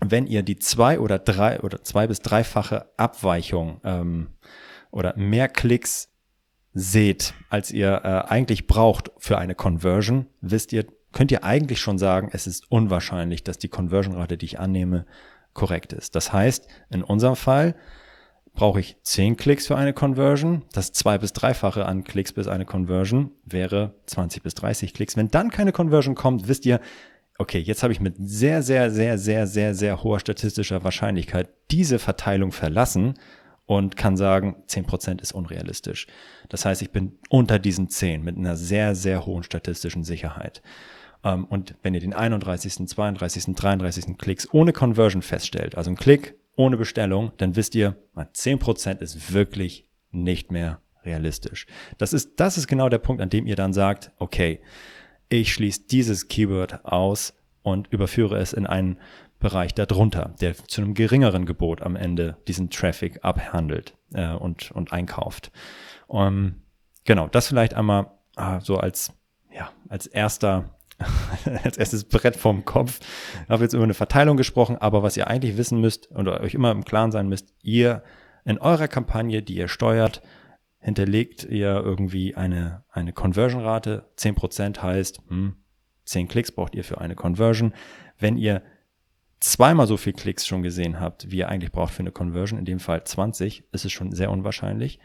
[0.00, 4.28] wenn ihr die zwei oder drei oder zwei bis dreifache Abweichung ähm,
[4.90, 6.10] oder mehr Klicks
[6.78, 11.96] seht, als ihr äh, eigentlich braucht für eine Conversion, wisst ihr, könnt ihr eigentlich schon
[11.96, 15.06] sagen, es ist unwahrscheinlich, dass die Conversion-Rate, die ich annehme,
[15.54, 16.14] korrekt ist.
[16.14, 17.76] Das heißt, in unserem Fall
[18.52, 20.64] brauche ich zehn Klicks für eine Conversion.
[20.72, 25.16] Das zwei bis dreifache an Klicks bis eine Conversion wäre 20 bis 30 Klicks.
[25.16, 26.80] Wenn dann keine Conversion kommt, wisst ihr,
[27.38, 31.98] okay, jetzt habe ich mit sehr, sehr, sehr, sehr, sehr, sehr hoher statistischer Wahrscheinlichkeit diese
[31.98, 33.14] Verteilung verlassen
[33.66, 36.06] und kann sagen, 10% ist unrealistisch.
[36.48, 40.62] Das heißt, ich bin unter diesen 10 mit einer sehr, sehr hohen statistischen Sicherheit.
[41.24, 44.16] Ähm, und wenn ihr den 31., 32., 33.
[44.18, 49.90] Klicks ohne Conversion feststellt, also ein Klick ohne Bestellung, dann wisst ihr, 10% ist wirklich
[50.10, 51.66] nicht mehr realistisch.
[51.98, 54.60] Das ist, das ist genau der Punkt, an dem ihr dann sagt, okay,
[55.28, 58.98] ich schließe dieses Keyword aus und überführe es in einen
[59.38, 64.92] Bereich darunter, der zu einem geringeren Gebot am Ende diesen Traffic abhandelt äh, und, und
[64.92, 65.52] einkauft.
[66.06, 66.62] Um,
[67.04, 69.12] genau, das vielleicht einmal äh, so als,
[69.52, 70.76] ja, als erster
[71.64, 73.00] als erstes Brett vom Kopf.
[73.44, 76.54] Ich habe jetzt über eine Verteilung gesprochen, aber was ihr eigentlich wissen müsst und euch
[76.54, 78.02] immer im Klaren sein müsst, ihr
[78.44, 80.22] in eurer Kampagne, die ihr steuert,
[80.78, 84.08] hinterlegt ihr irgendwie eine, eine Conversion-Rate.
[84.16, 85.56] 10% heißt, hm,
[86.04, 87.74] 10 Klicks braucht ihr für eine Conversion.
[88.18, 88.62] Wenn ihr
[89.40, 92.64] zweimal so viel Klicks schon gesehen habt, wie ihr eigentlich braucht für eine Conversion, in
[92.64, 94.98] dem Fall 20, ist es schon sehr unwahrscheinlich.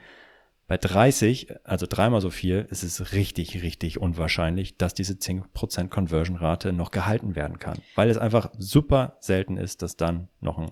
[0.68, 6.72] Bei 30, also dreimal so viel, ist es richtig, richtig unwahrscheinlich, dass diese 10% Conversion-Rate
[6.72, 7.80] noch gehalten werden kann.
[7.96, 10.72] Weil es einfach super selten ist, dass dann noch ein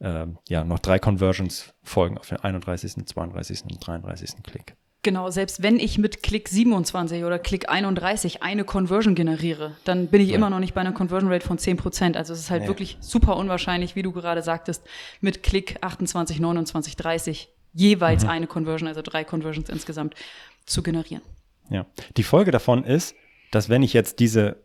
[0.00, 3.64] ähm, ja, noch drei Conversions folgen auf den 31., 32.
[3.64, 4.42] und 33.
[4.42, 4.76] Klick.
[5.02, 10.20] Genau, selbst wenn ich mit Klick 27 oder Klick 31 eine Conversion generiere, dann bin
[10.20, 10.34] ich ja.
[10.36, 12.16] immer noch nicht bei einer Conversion Rate von 10%.
[12.16, 12.68] Also es ist halt ja.
[12.68, 14.82] wirklich super unwahrscheinlich, wie du gerade sagtest,
[15.22, 18.30] mit Klick 28, 29, 30 jeweils mhm.
[18.30, 20.14] eine Conversion, also drei Conversions insgesamt
[20.66, 21.22] zu generieren.
[21.70, 21.86] Ja,
[22.16, 23.14] die Folge davon ist,
[23.52, 24.56] dass wenn ich jetzt diese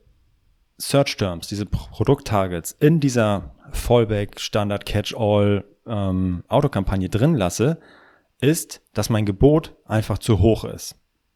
[0.78, 7.80] Search Terms, diese Produkttargets in dieser Fallback, Standard, Catch-all ähm, Autokampagne drin lasse,
[8.41, 10.95] ist, dass mein Gebot einfach zu hoch ist.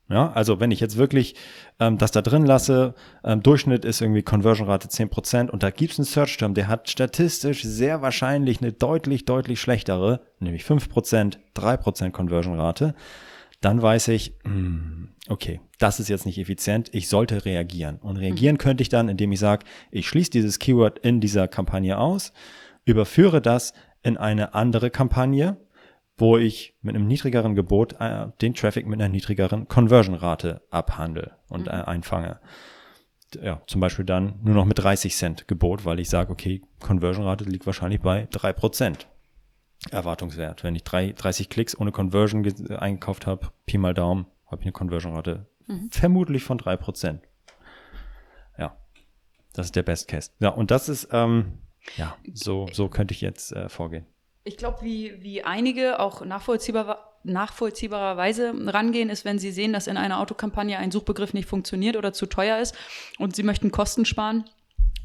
[0.09, 1.35] Ja, also wenn ich jetzt wirklich
[1.79, 5.99] ähm, das da drin lasse, ähm, Durchschnitt ist irgendwie Conversion-Rate 10% und da gibt es
[5.99, 12.95] einen Search-Term, der hat statistisch sehr wahrscheinlich eine deutlich, deutlich schlechtere, nämlich 5%, 3% Conversion-Rate,
[13.62, 17.97] dann weiß ich, hm, okay, das ist jetzt nicht effizient, ich sollte reagieren.
[17.97, 18.59] Und reagieren mhm.
[18.59, 22.33] könnte ich dann, indem ich sage, ich schließe dieses Keyword in dieser Kampagne aus,
[22.83, 25.57] überführe das in eine andere Kampagne,
[26.19, 31.67] wo ich mit einem niedrigeren Gebot äh, den Traffic mit einer niedrigeren Conversion-Rate abhandle und
[31.67, 32.39] äh, einfange.
[33.41, 37.45] Ja, zum Beispiel dann nur noch mit 30 Cent Gebot, weil ich sage, okay, Conversion-Rate
[37.45, 39.08] liegt wahrscheinlich bei drei Prozent.
[39.91, 40.63] Erwartungswert.
[40.63, 44.73] Wenn ich drei, 30 Klicks ohne Conversion eingekauft habe, Pi mal Daumen, habe ich eine
[44.73, 45.89] Conversion-Rate mhm.
[45.89, 47.21] vermutlich von drei Prozent.
[48.58, 48.77] Ja,
[49.53, 50.32] das ist der Best Case.
[50.39, 51.60] Ja, und das ist, ähm,
[51.95, 54.05] ja, so, so könnte ich jetzt äh, vorgehen.
[54.49, 59.95] Ich glaube, wie, wie einige auch nachvollziehbar, nachvollziehbarerweise rangehen, ist, wenn sie sehen, dass in
[59.95, 62.73] einer Autokampagne ein Suchbegriff nicht funktioniert oder zu teuer ist
[63.19, 64.45] und sie möchten Kosten sparen,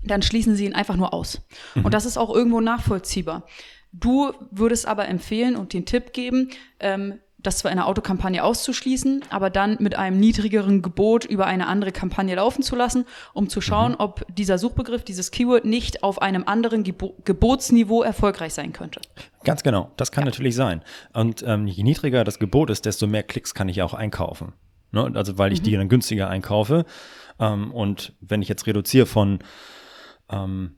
[0.02, 1.42] dann schließen sie ihn einfach nur aus.
[1.74, 1.84] Mhm.
[1.84, 3.46] Und das ist auch irgendwo nachvollziehbar.
[3.92, 6.48] Du würdest aber empfehlen und den Tipp geben,
[6.80, 11.66] ähm, das zwar in einer Autokampagne auszuschließen, aber dann mit einem niedrigeren Gebot über eine
[11.68, 13.98] andere Kampagne laufen zu lassen, um zu schauen, mhm.
[14.00, 19.00] ob dieser Suchbegriff, dieses Keyword nicht auf einem anderen Gebo Gebotsniveau erfolgreich sein könnte.
[19.44, 20.30] Ganz genau, das kann ja.
[20.30, 20.82] natürlich sein.
[21.12, 24.54] Und ähm, je niedriger das Gebot ist, desto mehr Klicks kann ich auch einkaufen.
[24.90, 25.12] Ne?
[25.14, 25.64] Also weil ich mhm.
[25.64, 26.86] die dann günstiger einkaufe.
[27.38, 29.40] Ähm, und wenn ich jetzt reduziere von
[30.30, 30.76] ähm,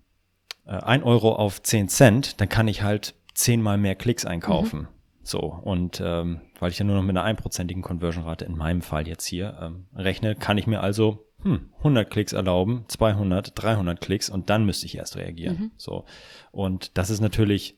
[0.67, 4.81] 1 äh, Euro auf 10 Cent, dann kann ich halt zehnmal mehr Klicks einkaufen.
[4.81, 4.96] Mhm.
[5.27, 9.09] So, und ähm, weil ich ja nur noch mit einer einprozentigen Conversion-Rate in meinem Fall
[9.09, 14.31] jetzt hier ähm, rechne, kann ich mir also hm, 100 Klicks erlauben, 200, 300 Klicks
[14.31, 15.57] und dann müsste ich erst reagieren.
[15.59, 15.71] Mhm.
[15.77, 16.05] So,
[16.53, 17.77] und das ist natürlich,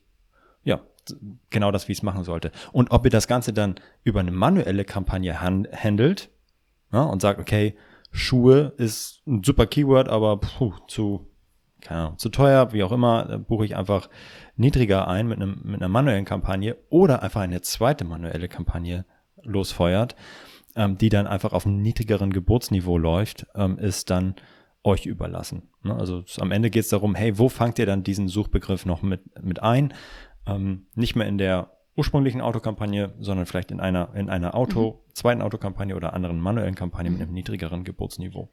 [0.62, 0.80] ja,
[1.48, 2.52] genau das, wie es machen sollte.
[2.70, 6.28] Und ob ihr das Ganze dann über eine manuelle Kampagne handelt
[6.92, 7.76] ja, und sagt, okay,
[8.10, 11.27] Schuhe ist ein super Keyword, aber puh, zu
[11.80, 14.08] keine Ahnung, zu teuer, wie auch immer, buche ich einfach
[14.56, 19.04] niedriger ein mit, einem, mit einer manuellen Kampagne oder einfach eine zweite manuelle Kampagne
[19.42, 20.16] losfeuert,
[20.76, 24.34] ähm, die dann einfach auf einem niedrigeren Geburtsniveau läuft, ähm, ist dann
[24.82, 25.68] euch überlassen.
[25.82, 25.94] Ne?
[25.94, 29.22] Also am Ende geht es darum, hey, wo fangt ihr dann diesen Suchbegriff noch mit,
[29.42, 29.94] mit ein?
[30.46, 35.07] Ähm, nicht mehr in der ursprünglichen Autokampagne, sondern vielleicht in einer, in einer Auto, mhm.
[35.18, 37.24] Zweiten Autokampagne oder anderen manuellen Kampagne mit mhm.
[37.24, 38.48] einem niedrigeren Geburtsniveau.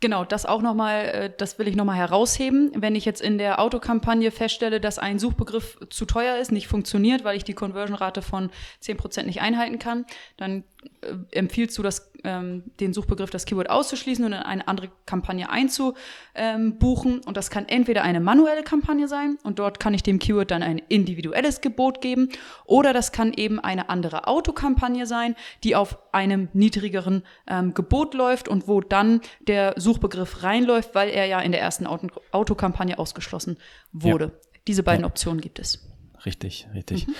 [0.00, 2.72] Genau, das auch nochmal, äh, das will ich nochmal herausheben.
[2.74, 7.24] Wenn ich jetzt in der Autokampagne feststelle, dass ein Suchbegriff zu teuer ist, nicht funktioniert,
[7.24, 8.50] weil ich die Conversion-Rate von
[8.82, 10.04] 10% nicht einhalten kann,
[10.36, 10.64] dann
[11.02, 15.50] äh, empfiehlst du, das, ähm, den Suchbegriff, das Keyword auszuschließen und in eine andere Kampagne
[15.50, 17.20] einzubuchen.
[17.24, 20.62] Und das kann entweder eine manuelle Kampagne sein und dort kann ich dem Keyword dann
[20.62, 22.30] ein individuelles Gebot geben
[22.64, 28.48] oder das kann eben eine andere Autokampagne sein, die auf einem niedrigeren ähm, Gebot läuft
[28.48, 33.58] und wo dann der Suchbegriff reinläuft, weil er ja in der ersten Auto Autokampagne ausgeschlossen
[33.92, 34.24] wurde.
[34.24, 34.58] Ja.
[34.66, 35.06] Diese beiden ja.
[35.06, 35.86] Optionen gibt es.
[36.24, 37.06] Richtig, richtig.
[37.06, 37.14] Mhm.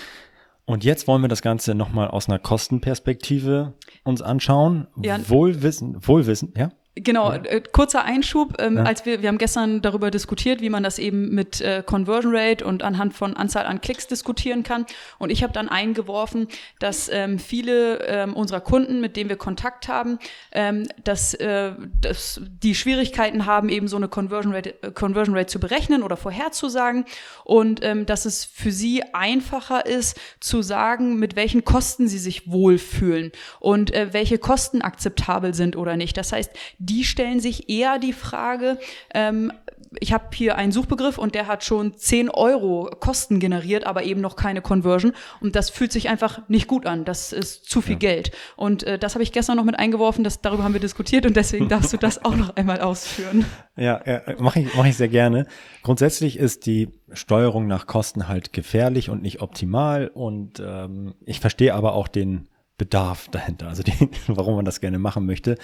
[0.65, 4.89] Und jetzt wollen wir das Ganze nochmal aus einer Kostenperspektive uns anschauen.
[5.01, 5.17] Ja.
[5.29, 6.71] Wohlwissen, Wohlwissen, ja?
[6.99, 8.55] Genau, äh, kurzer Einschub.
[8.59, 8.85] Ähm, ja.
[8.85, 12.65] Als wir, wir haben gestern darüber diskutiert, wie man das eben mit äh, Conversion Rate
[12.65, 14.87] und anhand von Anzahl an Klicks diskutieren kann.
[15.19, 19.89] Und ich habe dann eingeworfen, dass ähm, viele ähm, unserer Kunden, mit denen wir Kontakt
[19.89, 20.19] haben,
[20.53, 25.49] ähm, dass, äh, dass die Schwierigkeiten haben, eben so eine Conversion Rate, äh, Conversion Rate
[25.49, 27.05] zu berechnen oder vorherzusagen.
[27.45, 32.51] Und ähm, dass es für sie einfacher ist, zu sagen, mit welchen Kosten sie sich
[32.51, 36.17] wohlfühlen und äh, welche Kosten akzeptabel sind oder nicht.
[36.17, 36.53] Das heißt,
[36.89, 38.79] die stellen sich eher die Frage,
[39.15, 39.53] ähm,
[40.01, 44.21] ich habe hier einen Suchbegriff und der hat schon 10 Euro Kosten generiert, aber eben
[44.21, 45.13] noch keine Conversion.
[45.41, 47.05] Und das fühlt sich einfach nicht gut an.
[47.05, 47.99] Das ist zu viel ja.
[47.99, 48.33] Geld.
[48.57, 51.37] Und äh, das habe ich gestern noch mit eingeworfen, das, darüber haben wir diskutiert und
[51.37, 53.45] deswegen darfst du das auch noch einmal ausführen.
[53.77, 55.47] Ja, ja mache ich, mach ich sehr gerne.
[55.83, 60.09] Grundsätzlich ist die Steuerung nach Kosten halt gefährlich und nicht optimal.
[60.09, 63.93] Und ähm, ich verstehe aber auch den Bedarf dahinter, also die,
[64.27, 65.57] warum man das gerne machen möchte.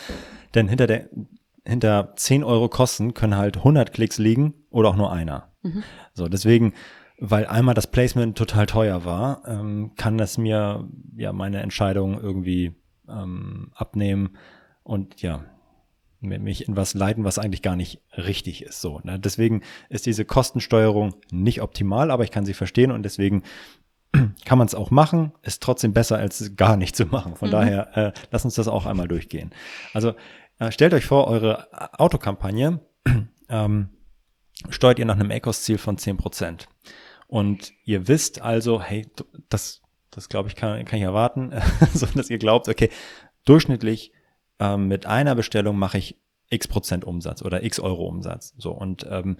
[0.54, 1.08] Denn hinter der,
[1.64, 5.52] hinter 10 Euro Kosten können halt 100 Klicks liegen oder auch nur einer.
[5.62, 5.82] Mhm.
[6.14, 6.72] So, deswegen,
[7.18, 12.74] weil einmal das Placement total teuer war, ähm, kann das mir ja meine Entscheidung irgendwie
[13.08, 14.36] ähm, abnehmen
[14.82, 15.44] und ja,
[16.20, 18.80] mich in was leiten, was eigentlich gar nicht richtig ist.
[18.80, 19.18] So, ne?
[19.18, 23.42] Deswegen ist diese Kostensteuerung nicht optimal, aber ich kann sie verstehen und deswegen
[24.44, 27.36] kann man es auch machen, ist trotzdem besser, als gar nicht zu machen.
[27.36, 27.52] Von mhm.
[27.52, 29.50] daher, äh, lass uns das auch einmal durchgehen.
[29.92, 30.14] Also
[30.58, 32.80] äh, stellt euch vor, eure Autokampagne
[33.48, 33.88] ähm,
[34.70, 36.66] steuert ihr nach einem ECOS-Ziel von 10%.
[37.26, 39.10] Und ihr wisst also, hey,
[39.48, 41.52] das, das glaube ich, kann, kann ich erwarten,
[41.94, 42.90] so dass ihr glaubt, okay,
[43.44, 44.12] durchschnittlich
[44.58, 46.18] ähm, mit einer Bestellung mache ich
[46.50, 48.54] x Prozent Umsatz oder x Euro Umsatz.
[48.58, 49.38] So und ähm,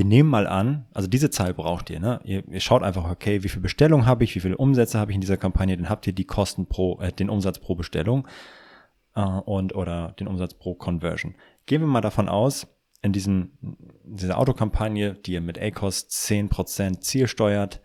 [0.00, 2.20] wir nehmen mal an, also diese Zahl braucht ihr, ne?
[2.24, 5.14] Ihr, ihr schaut einfach, okay, wie viel Bestellung habe ich, wie viele Umsätze habe ich
[5.14, 8.26] in dieser Kampagne, dann habt ihr die Kosten pro, äh, den Umsatz pro Bestellung
[9.14, 11.34] äh, und oder den Umsatz pro Conversion.
[11.66, 12.66] Gehen wir mal davon aus,
[13.02, 13.50] in diesem,
[14.04, 17.82] dieser Autokampagne, die ihr mit ACOS 10% Ziel steuert,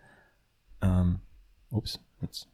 [0.82, 1.19] ähm,
[1.69, 2.47] ups, jetzt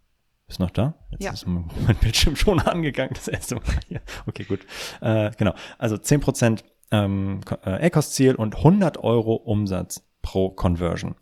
[0.48, 0.96] ist noch da?
[1.12, 1.34] Jetzt Ja.
[1.34, 4.02] ist mein mein Bildschirm schon angegangen, das erste Mal hier.
[4.26, 4.62] Okay, gut.
[5.02, 5.54] Äh, genau.
[5.78, 11.16] Also 10% ähm, äh, ACOS-Ziel und 100 Euro Umsatz pro Conversion.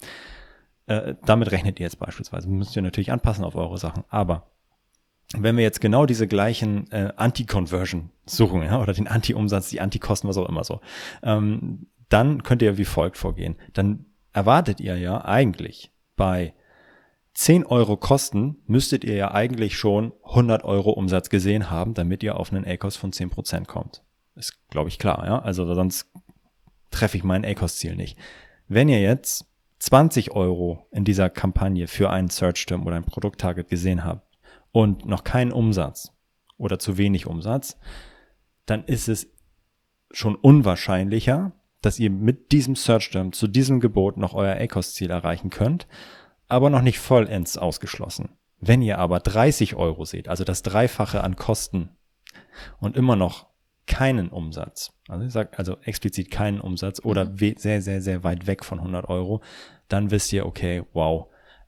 [0.88, 2.50] Äh, damit rechnet ihr jetzt beispielsweise.
[2.50, 4.04] Müsst ihr natürlich anpassen auf eure Sachen.
[4.10, 4.48] Aber
[5.38, 10.28] wenn wir jetzt genau diese gleichen äh, Anti-Conversion suchen, ja, oder den Anti-Umsatz, die Anti-Kosten,
[10.28, 10.82] was auch immer so,
[11.22, 13.56] ähm, dann könnt ihr wie folgt vorgehen.
[13.74, 16.54] Dann erwartet ihr ja eigentlich bei
[17.36, 22.38] 10 Euro Kosten müsstet ihr ja eigentlich schon 100 Euro Umsatz gesehen haben, damit ihr
[22.38, 24.04] auf einen ACOS von 10% kommt.
[24.40, 25.40] Ist, glaube ich, klar, ja.
[25.40, 26.12] Also sonst
[26.92, 28.18] treffe ich mein ACOS-Ziel nicht.
[28.68, 29.46] Wenn ihr jetzt
[29.80, 34.38] 20 Euro in dieser Kampagne für einen Search-Term oder ein Produkt-Target gesehen habt
[34.72, 36.14] und noch keinen Umsatz
[36.58, 37.78] oder zu wenig Umsatz,
[38.66, 39.32] dann ist es
[40.12, 45.88] schon unwahrscheinlicher, dass ihr mit diesem Search-Term zu diesem Gebot noch euer ACOS-Ziel erreichen könnt,
[46.48, 48.30] aber noch nicht vollends ausgeschlossen.
[48.60, 51.90] Wenn ihr aber 30 Euro seht, also das Dreifache an Kosten
[52.80, 53.49] und immer noch
[53.90, 58.48] keinen Umsatz, also ich sage also explizit keinen Umsatz oder we- sehr, sehr, sehr weit
[58.48, 59.42] weg von 100 Euro,
[59.90, 61.26] dann wisst ihr, okay, wow,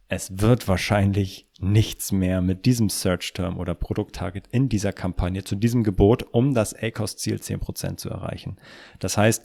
[0.08, 5.84] es wird wahrscheinlich nichts mehr mit diesem Search-Term oder Produkt-Target in dieser Kampagne zu diesem
[5.84, 8.58] Gebot, um das ACOS-Ziel 10% zu erreichen.
[9.00, 9.44] Das heißt,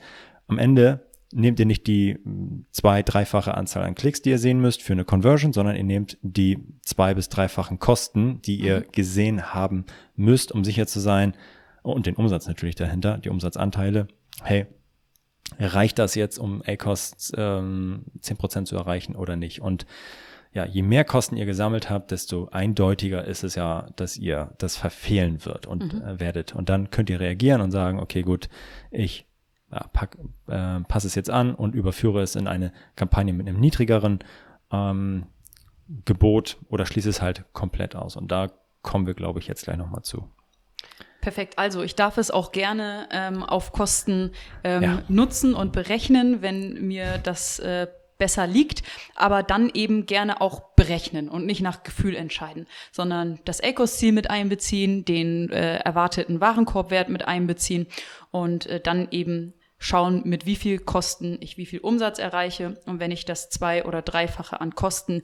[0.48, 4.60] am Ende nehmt ihr nicht die mh, zwei-, dreifache Anzahl an Klicks, die ihr sehen
[4.60, 9.54] müsst für eine Conversion, sondern ihr nehmt die zwei- bis dreifachen Kosten, die ihr gesehen
[9.54, 9.84] haben
[10.16, 11.34] müsst, um sicher zu sein,
[11.92, 14.08] und den Umsatz natürlich dahinter, die Umsatzanteile.
[14.42, 14.66] Hey,
[15.58, 19.60] reicht das jetzt, um ACOS ähm, 10% zu erreichen oder nicht?
[19.60, 19.86] Und
[20.52, 24.76] ja, je mehr Kosten ihr gesammelt habt, desto eindeutiger ist es ja, dass ihr das
[24.76, 26.54] verfehlen wird und äh, werdet.
[26.54, 28.48] Und dann könnt ihr reagieren und sagen, okay, gut,
[28.90, 29.26] ich
[29.70, 33.60] ja, pack, äh, passe es jetzt an und überführe es in eine Kampagne mit einem
[33.60, 34.20] niedrigeren
[34.70, 35.26] ähm,
[36.04, 38.16] Gebot oder schließe es halt komplett aus.
[38.16, 38.50] Und da
[38.82, 40.28] kommen wir, glaube ich, jetzt gleich nochmal zu.
[41.26, 41.58] Perfekt.
[41.58, 44.30] Also ich darf es auch gerne ähm, auf Kosten
[44.62, 45.02] ähm, Ja.
[45.08, 48.84] nutzen und berechnen, wenn mir das äh, besser liegt,
[49.16, 54.30] aber dann eben gerne auch berechnen und nicht nach Gefühl entscheiden, sondern das ACOS-Ziel mit
[54.30, 57.88] einbeziehen, den äh, erwarteten Warenkorbwert mit einbeziehen
[58.30, 62.80] und äh, dann eben schauen, mit wie viel Kosten ich wie viel Umsatz erreiche.
[62.86, 65.22] Und wenn ich das zwei- oder dreifache an Kosten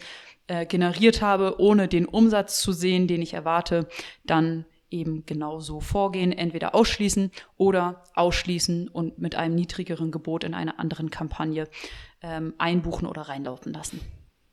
[0.48, 3.86] äh, generiert habe, ohne den Umsatz zu sehen, den ich erwarte,
[4.24, 10.54] dann eben genau so vorgehen, entweder ausschließen oder ausschließen und mit einem niedrigeren Gebot in
[10.54, 11.68] einer anderen Kampagne
[12.22, 14.00] ähm, einbuchen oder reinlaufen lassen.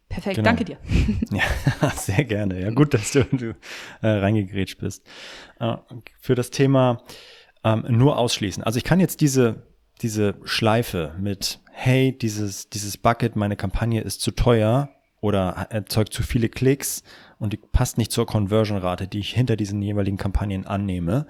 [0.09, 0.47] Perfekt, Genau.
[0.49, 0.77] danke dir.
[1.31, 2.59] Ja, sehr gerne.
[2.59, 3.55] Ja, gut, dass du, du
[4.01, 5.05] äh, reingegrätscht bist.
[5.59, 5.75] Äh,
[6.19, 7.03] für das Thema
[7.63, 8.63] ähm, nur ausschließen.
[8.63, 9.67] Also ich kann jetzt diese,
[10.01, 14.89] diese Schleife mit, hey, dieses, dieses Bucket, meine Kampagne ist zu teuer
[15.21, 17.03] oder erzeugt zu viele Klicks
[17.39, 21.25] und die passt nicht zur Conversion-Rate, die ich hinter diesen jeweiligen Kampagnen annehme,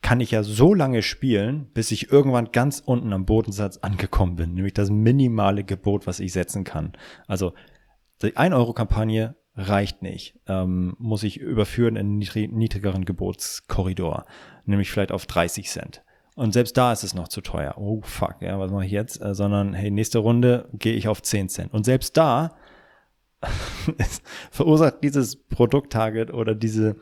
[0.00, 4.54] kann ich ja so lange spielen, bis ich irgendwann ganz unten am Bodensatz angekommen bin,
[4.54, 6.92] nämlich das minimale Gebot, was ich setzen kann.
[7.26, 7.54] Also
[8.20, 14.24] die 1-Euro-Kampagne reicht nicht, ähm, muss ich überführen in einen niedrig niedrigeren Gebotskorridor,
[14.64, 16.02] nämlich vielleicht auf 30 Cent.
[16.34, 17.74] Und selbst da ist es noch zu teuer.
[17.76, 19.20] Oh fuck, ja, was mache ich jetzt?
[19.20, 21.74] Äh, sondern hey, nächste Runde gehe ich auf 10 Cent.
[21.74, 22.56] Und selbst da
[24.50, 26.96] verursacht dieses Produkt-Target oder diese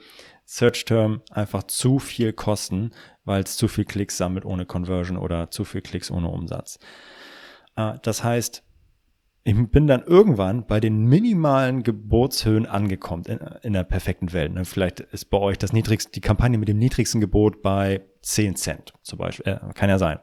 [0.45, 2.91] Search-Term einfach zu viel Kosten,
[3.25, 6.79] weil es zu viel Klicks sammelt ohne Conversion oder zu viel Klicks ohne Umsatz.
[7.77, 8.65] Äh, Das heißt,
[9.43, 14.53] ich bin dann irgendwann bei den minimalen Gebotshöhen angekommen in, in der perfekten Welt.
[14.53, 14.65] ne?
[14.65, 18.93] Vielleicht ist bei euch das niedrigste, die Kampagne mit dem niedrigsten Gebot bei 10 Cent
[19.03, 19.53] zum Beispiel.
[19.53, 20.19] Äh, kann ja sein.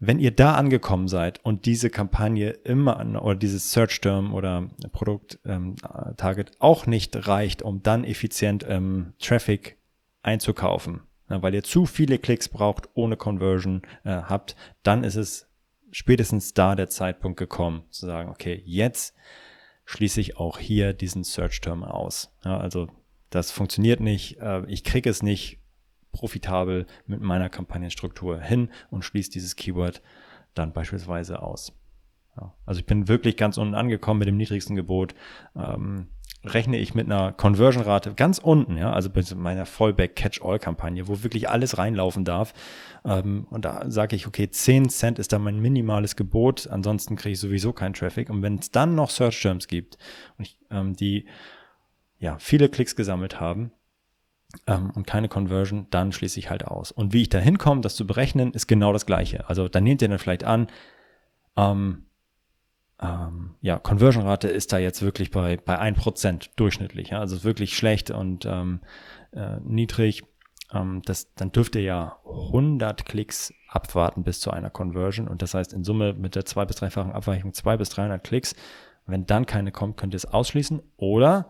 [0.00, 4.68] Wenn ihr da angekommen seid und diese Kampagne immer an, oder dieses Search Term oder
[4.92, 5.74] Produkt ähm,
[6.16, 9.76] Target auch nicht reicht, um dann effizient ähm, Traffic
[10.22, 15.48] einzukaufen, na, weil ihr zu viele Klicks braucht, ohne Conversion äh, habt, dann ist es
[15.90, 19.16] spätestens da der Zeitpunkt gekommen, zu sagen, okay, jetzt
[19.84, 22.32] schließe ich auch hier diesen Search Term aus.
[22.44, 22.88] Ja, also
[23.30, 25.58] das funktioniert nicht, äh, ich kriege es nicht
[26.12, 30.02] profitabel mit meiner Kampagnenstruktur hin und schließe dieses Keyword
[30.54, 31.72] dann beispielsweise aus.
[32.36, 35.14] Ja, also ich bin wirklich ganz unten angekommen mit dem niedrigsten Gebot.
[35.56, 36.08] Ähm,
[36.44, 41.78] rechne ich mit einer Conversion-Rate ganz unten, ja, also bei meiner Fallback-Catch-All-Kampagne, wo wirklich alles
[41.78, 42.54] reinlaufen darf.
[43.04, 47.32] Ähm, und da sage ich, okay, 10 Cent ist da mein minimales Gebot, ansonsten kriege
[47.32, 48.30] ich sowieso keinen Traffic.
[48.30, 49.98] Und wenn es dann noch Search Terms gibt,
[50.38, 51.26] ich, ähm, die
[52.20, 53.72] ja viele Klicks gesammelt haben,
[54.66, 56.90] ähm, und keine Conversion, dann schließe ich halt aus.
[56.90, 59.48] Und wie ich da hinkomme, das zu berechnen, ist genau das Gleiche.
[59.48, 60.68] Also dann nehmt ihr dann vielleicht an,
[61.56, 62.06] ähm,
[63.00, 67.10] ähm, ja, Conversion-Rate ist da jetzt wirklich bei, bei 1% durchschnittlich.
[67.10, 67.20] Ja?
[67.20, 68.80] Also wirklich schlecht und ähm,
[69.32, 70.24] äh, niedrig.
[70.72, 75.28] Ähm, das, dann dürft ihr ja 100 Klicks abwarten bis zu einer Conversion.
[75.28, 78.54] Und das heißt in Summe mit der zwei- bis dreifachen Abweichung 200 bis 300 Klicks.
[79.06, 80.82] Wenn dann keine kommt, könnt ihr es ausschließen.
[80.96, 81.48] Oder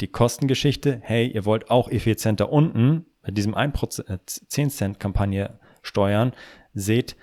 [0.00, 6.32] die Kostengeschichte, hey, ihr wollt auch effizienter unten mit diesem 1%, 10 Cent Kampagne steuern,
[6.72, 7.16] seht,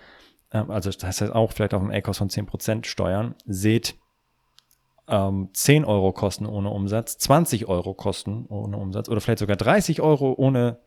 [0.52, 3.96] ähm, also das heißt auch vielleicht auf einem A-Kost von 10% steuern, seht
[5.08, 10.02] ähm, 10 Euro Kosten ohne Umsatz, 20 Euro Kosten ohne Umsatz oder vielleicht sogar 30
[10.02, 10.80] Euro ohne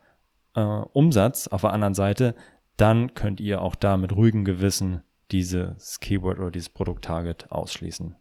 [0.55, 2.35] äh, Umsatz auf der anderen Seite,
[2.77, 8.17] dann könnt ihr auch da mit ruhigem Gewissen dieses Keyword oder dieses Produkt-Target ausschließen.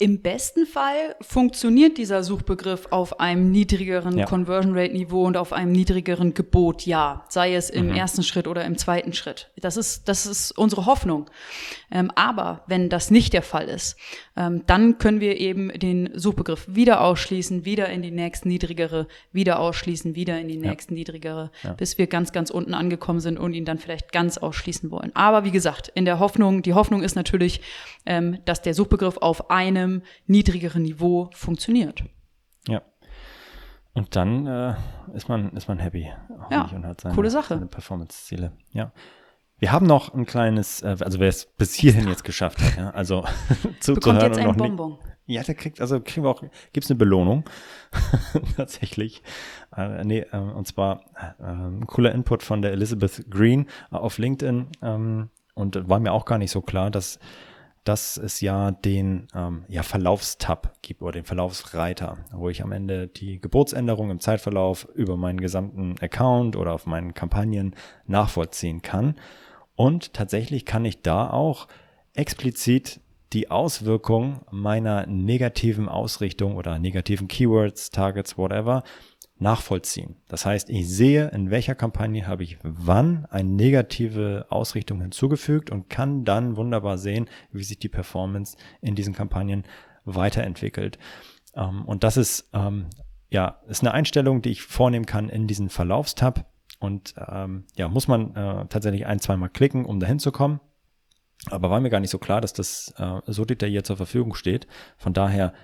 [0.00, 4.24] Im besten Fall funktioniert dieser Suchbegriff auf einem niedrigeren Ja.
[4.24, 7.26] Conversion Rate Niveau und auf einem niedrigeren Gebot, ja.
[7.28, 7.78] Sei es Mhm.
[7.78, 9.50] im ersten Schritt oder im zweiten Schritt.
[9.56, 11.26] Das ist, das ist unsere Hoffnung.
[11.92, 13.96] Ähm, aber wenn das nicht der Fall ist,
[14.38, 19.58] ähm, dann können wir eben den Suchbegriff wieder ausschließen, wieder in die nächst niedrigere, wieder
[19.60, 23.66] ausschließen, wieder in die nächst niedrigere, bis wir ganz, ganz unten angekommen sind und ihn
[23.66, 25.10] dann vielleicht ganz ausschließen wollen.
[25.14, 27.60] Aber wie gesagt, in der Hoffnung, die Hoffnung ist natürlich,
[28.06, 29.89] ähm, dass der Suchbegriff auf einem
[30.26, 32.04] niedrigeren Niveau funktioniert.
[32.68, 32.82] Ja.
[33.92, 34.74] Und dann äh,
[35.14, 36.10] ist man ist man happy
[36.50, 37.54] Ja, und hat seine, coole Sache.
[37.54, 38.52] seine Performance-Ziele.
[38.72, 38.92] Ja.
[39.58, 42.90] Wir haben noch ein kleines, äh, also wer es bis hierhin jetzt geschafft hat, ja,
[42.90, 43.24] also
[43.80, 44.98] zuzuhören Bekommt jetzt und ein noch nicht, Bonbon.
[45.26, 47.44] Ja, der kriegt, also kriegen wir auch, gibt's eine Belohnung.
[48.56, 49.22] Tatsächlich.
[49.76, 51.04] Äh, nee, äh, und zwar
[51.38, 54.68] äh, ein cooler Input von der Elizabeth Green auf LinkedIn.
[54.82, 57.18] Ähm, und war mir auch gar nicht so klar, dass,
[57.84, 63.08] dass es ja den ähm, ja, Verlaufstab gibt oder den Verlaufsreiter, wo ich am Ende
[63.08, 67.74] die Geburtsänderung im Zeitverlauf über meinen gesamten Account oder auf meinen Kampagnen
[68.06, 69.16] nachvollziehen kann.
[69.76, 71.68] Und tatsächlich kann ich da auch
[72.14, 73.00] explizit
[73.32, 78.82] die Auswirkung meiner negativen Ausrichtung oder negativen Keywords, Targets, whatever,
[79.40, 80.16] nachvollziehen.
[80.28, 85.88] Das heißt, ich sehe, in welcher Kampagne habe ich wann eine negative Ausrichtung hinzugefügt und
[85.88, 89.64] kann dann wunderbar sehen, wie sich die Performance in diesen Kampagnen
[90.04, 90.98] weiterentwickelt.
[91.54, 92.86] Ähm, und das ist, ähm,
[93.30, 96.46] ja, ist eine Einstellung, die ich vornehmen kann in diesen Verlaufstab.
[96.78, 100.60] Und ähm, ja, muss man äh, tatsächlich ein, zweimal klicken, um dahin zu kommen.
[101.50, 104.66] Aber war mir gar nicht so klar, dass das äh, so detailliert zur Verfügung steht.
[104.98, 105.54] Von daher,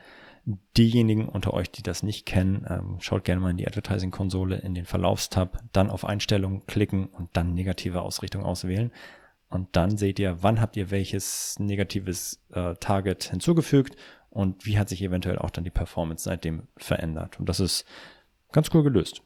[0.76, 4.74] diejenigen unter euch, die das nicht kennen, ähm, schaut gerne mal in die Advertising-Konsole, in
[4.74, 8.92] den Verlaufstab, dann auf Einstellungen klicken und dann negative Ausrichtung auswählen.
[9.48, 13.96] Und dann seht ihr, wann habt ihr welches negatives äh, Target hinzugefügt
[14.30, 17.40] und wie hat sich eventuell auch dann die Performance seitdem verändert.
[17.40, 17.84] Und das ist
[18.52, 19.22] ganz cool gelöst.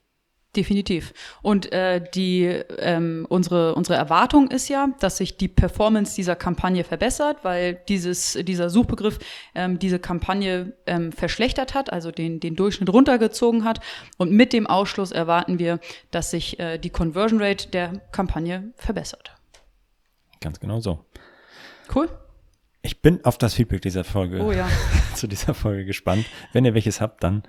[0.56, 1.14] Definitiv.
[1.42, 6.82] Und äh, die ähm, unsere unsere Erwartung ist ja, dass sich die Performance dieser Kampagne
[6.82, 9.20] verbessert, weil dieses dieser Suchbegriff
[9.54, 13.78] ähm, diese Kampagne ähm, verschlechtert hat, also den den Durchschnitt runtergezogen hat.
[14.18, 15.78] Und mit dem Ausschluss erwarten wir,
[16.10, 19.36] dass sich äh, die Conversion Rate der Kampagne verbessert.
[20.40, 21.04] Ganz genau so.
[21.94, 22.08] Cool.
[22.82, 24.68] Ich bin auf das Feedback dieser Folge, Oh ja.
[25.14, 26.24] zu dieser Folge gespannt.
[26.52, 27.42] Wenn ihr welches habt, dann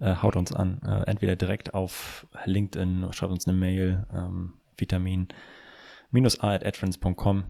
[0.00, 0.80] äh, haut uns an.
[0.84, 5.28] Äh, entweder direkt auf LinkedIn, schreibt uns eine Mail, ähm, vitamin
[6.12, 7.44] a.adfriends.com.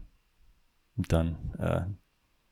[0.97, 1.83] Und dann äh,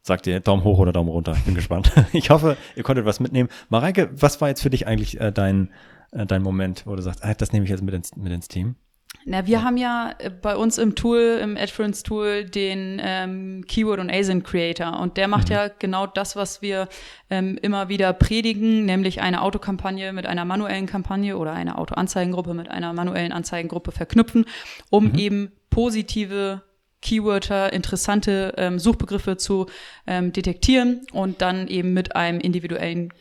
[0.02, 1.32] sagt ihr Daumen hoch oder Daumen runter.
[1.32, 1.92] Ich bin gespannt.
[2.12, 3.48] Ich hoffe, ihr konntet was mitnehmen.
[3.68, 5.70] Mareike, was war jetzt für dich eigentlich äh, dein,
[6.12, 8.48] äh, dein Moment, wo du sagst, ah, das nehme ich jetzt mit ins, mit ins
[8.48, 8.76] Team?
[9.24, 14.00] Na, wir haben ja äh, bei uns im Tool, im AdFriends Tool, den ähm, Keyword
[14.00, 15.00] und ASIN Creator.
[15.00, 16.88] Und der macht ja genau das, was wir
[17.30, 22.70] ähm, immer wieder predigen, nämlich eine Autokampagne mit einer manuellen Kampagne oder eine Autoanzeigengruppe mit
[22.70, 24.44] einer manuellen Anzeigengruppe verknüpfen,
[24.90, 26.62] um eben positive
[27.04, 29.66] Keywörter, interessante ähm, Suchbegriffe zu
[30.06, 33.12] ähm, detektieren und dann eben mit einem individuellen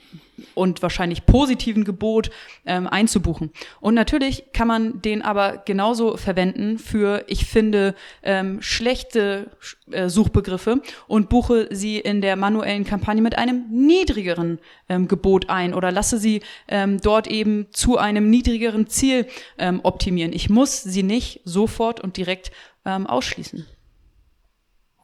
[0.55, 2.31] und wahrscheinlich positiven Gebot
[2.65, 3.51] ähm, einzubuchen.
[3.79, 9.51] Und natürlich kann man den aber genauso verwenden für, ich finde, ähm, schlechte
[9.91, 14.59] äh, Suchbegriffe und buche sie in der manuellen Kampagne mit einem niedrigeren
[14.89, 19.27] ähm, Gebot ein oder lasse sie ähm, dort eben zu einem niedrigeren Ziel
[19.57, 20.33] ähm, optimieren.
[20.33, 22.51] Ich muss sie nicht sofort und direkt
[22.85, 23.65] ähm, ausschließen.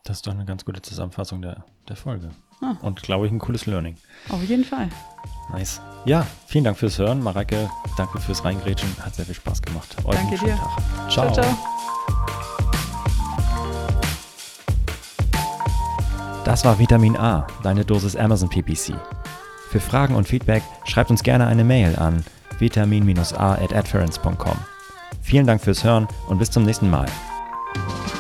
[0.03, 2.31] Das ist doch eine ganz gute Zusammenfassung der, der Folge.
[2.61, 2.75] Ah.
[2.81, 3.95] Und glaube ich, ein cooles Learning.
[4.29, 4.89] Auf jeden Fall.
[5.51, 5.81] Nice.
[6.05, 7.21] Ja, vielen Dank fürs Hören.
[7.21, 8.89] Mareike, danke fürs Reingrätschen.
[9.03, 9.95] Hat sehr viel Spaß gemacht.
[10.05, 10.55] Euch danke dir.
[10.55, 11.11] Tag.
[11.11, 11.31] Ciao.
[11.31, 11.57] ciao, ciao.
[16.45, 18.95] Das war Vitamin A, deine Dosis Amazon PPC.
[19.69, 22.23] Für Fragen und Feedback schreibt uns gerne eine Mail an
[22.57, 23.71] vitamin-a at
[25.21, 27.05] Vielen Dank fürs Hören und bis zum nächsten Mal.
[27.75, 28.18] Bye.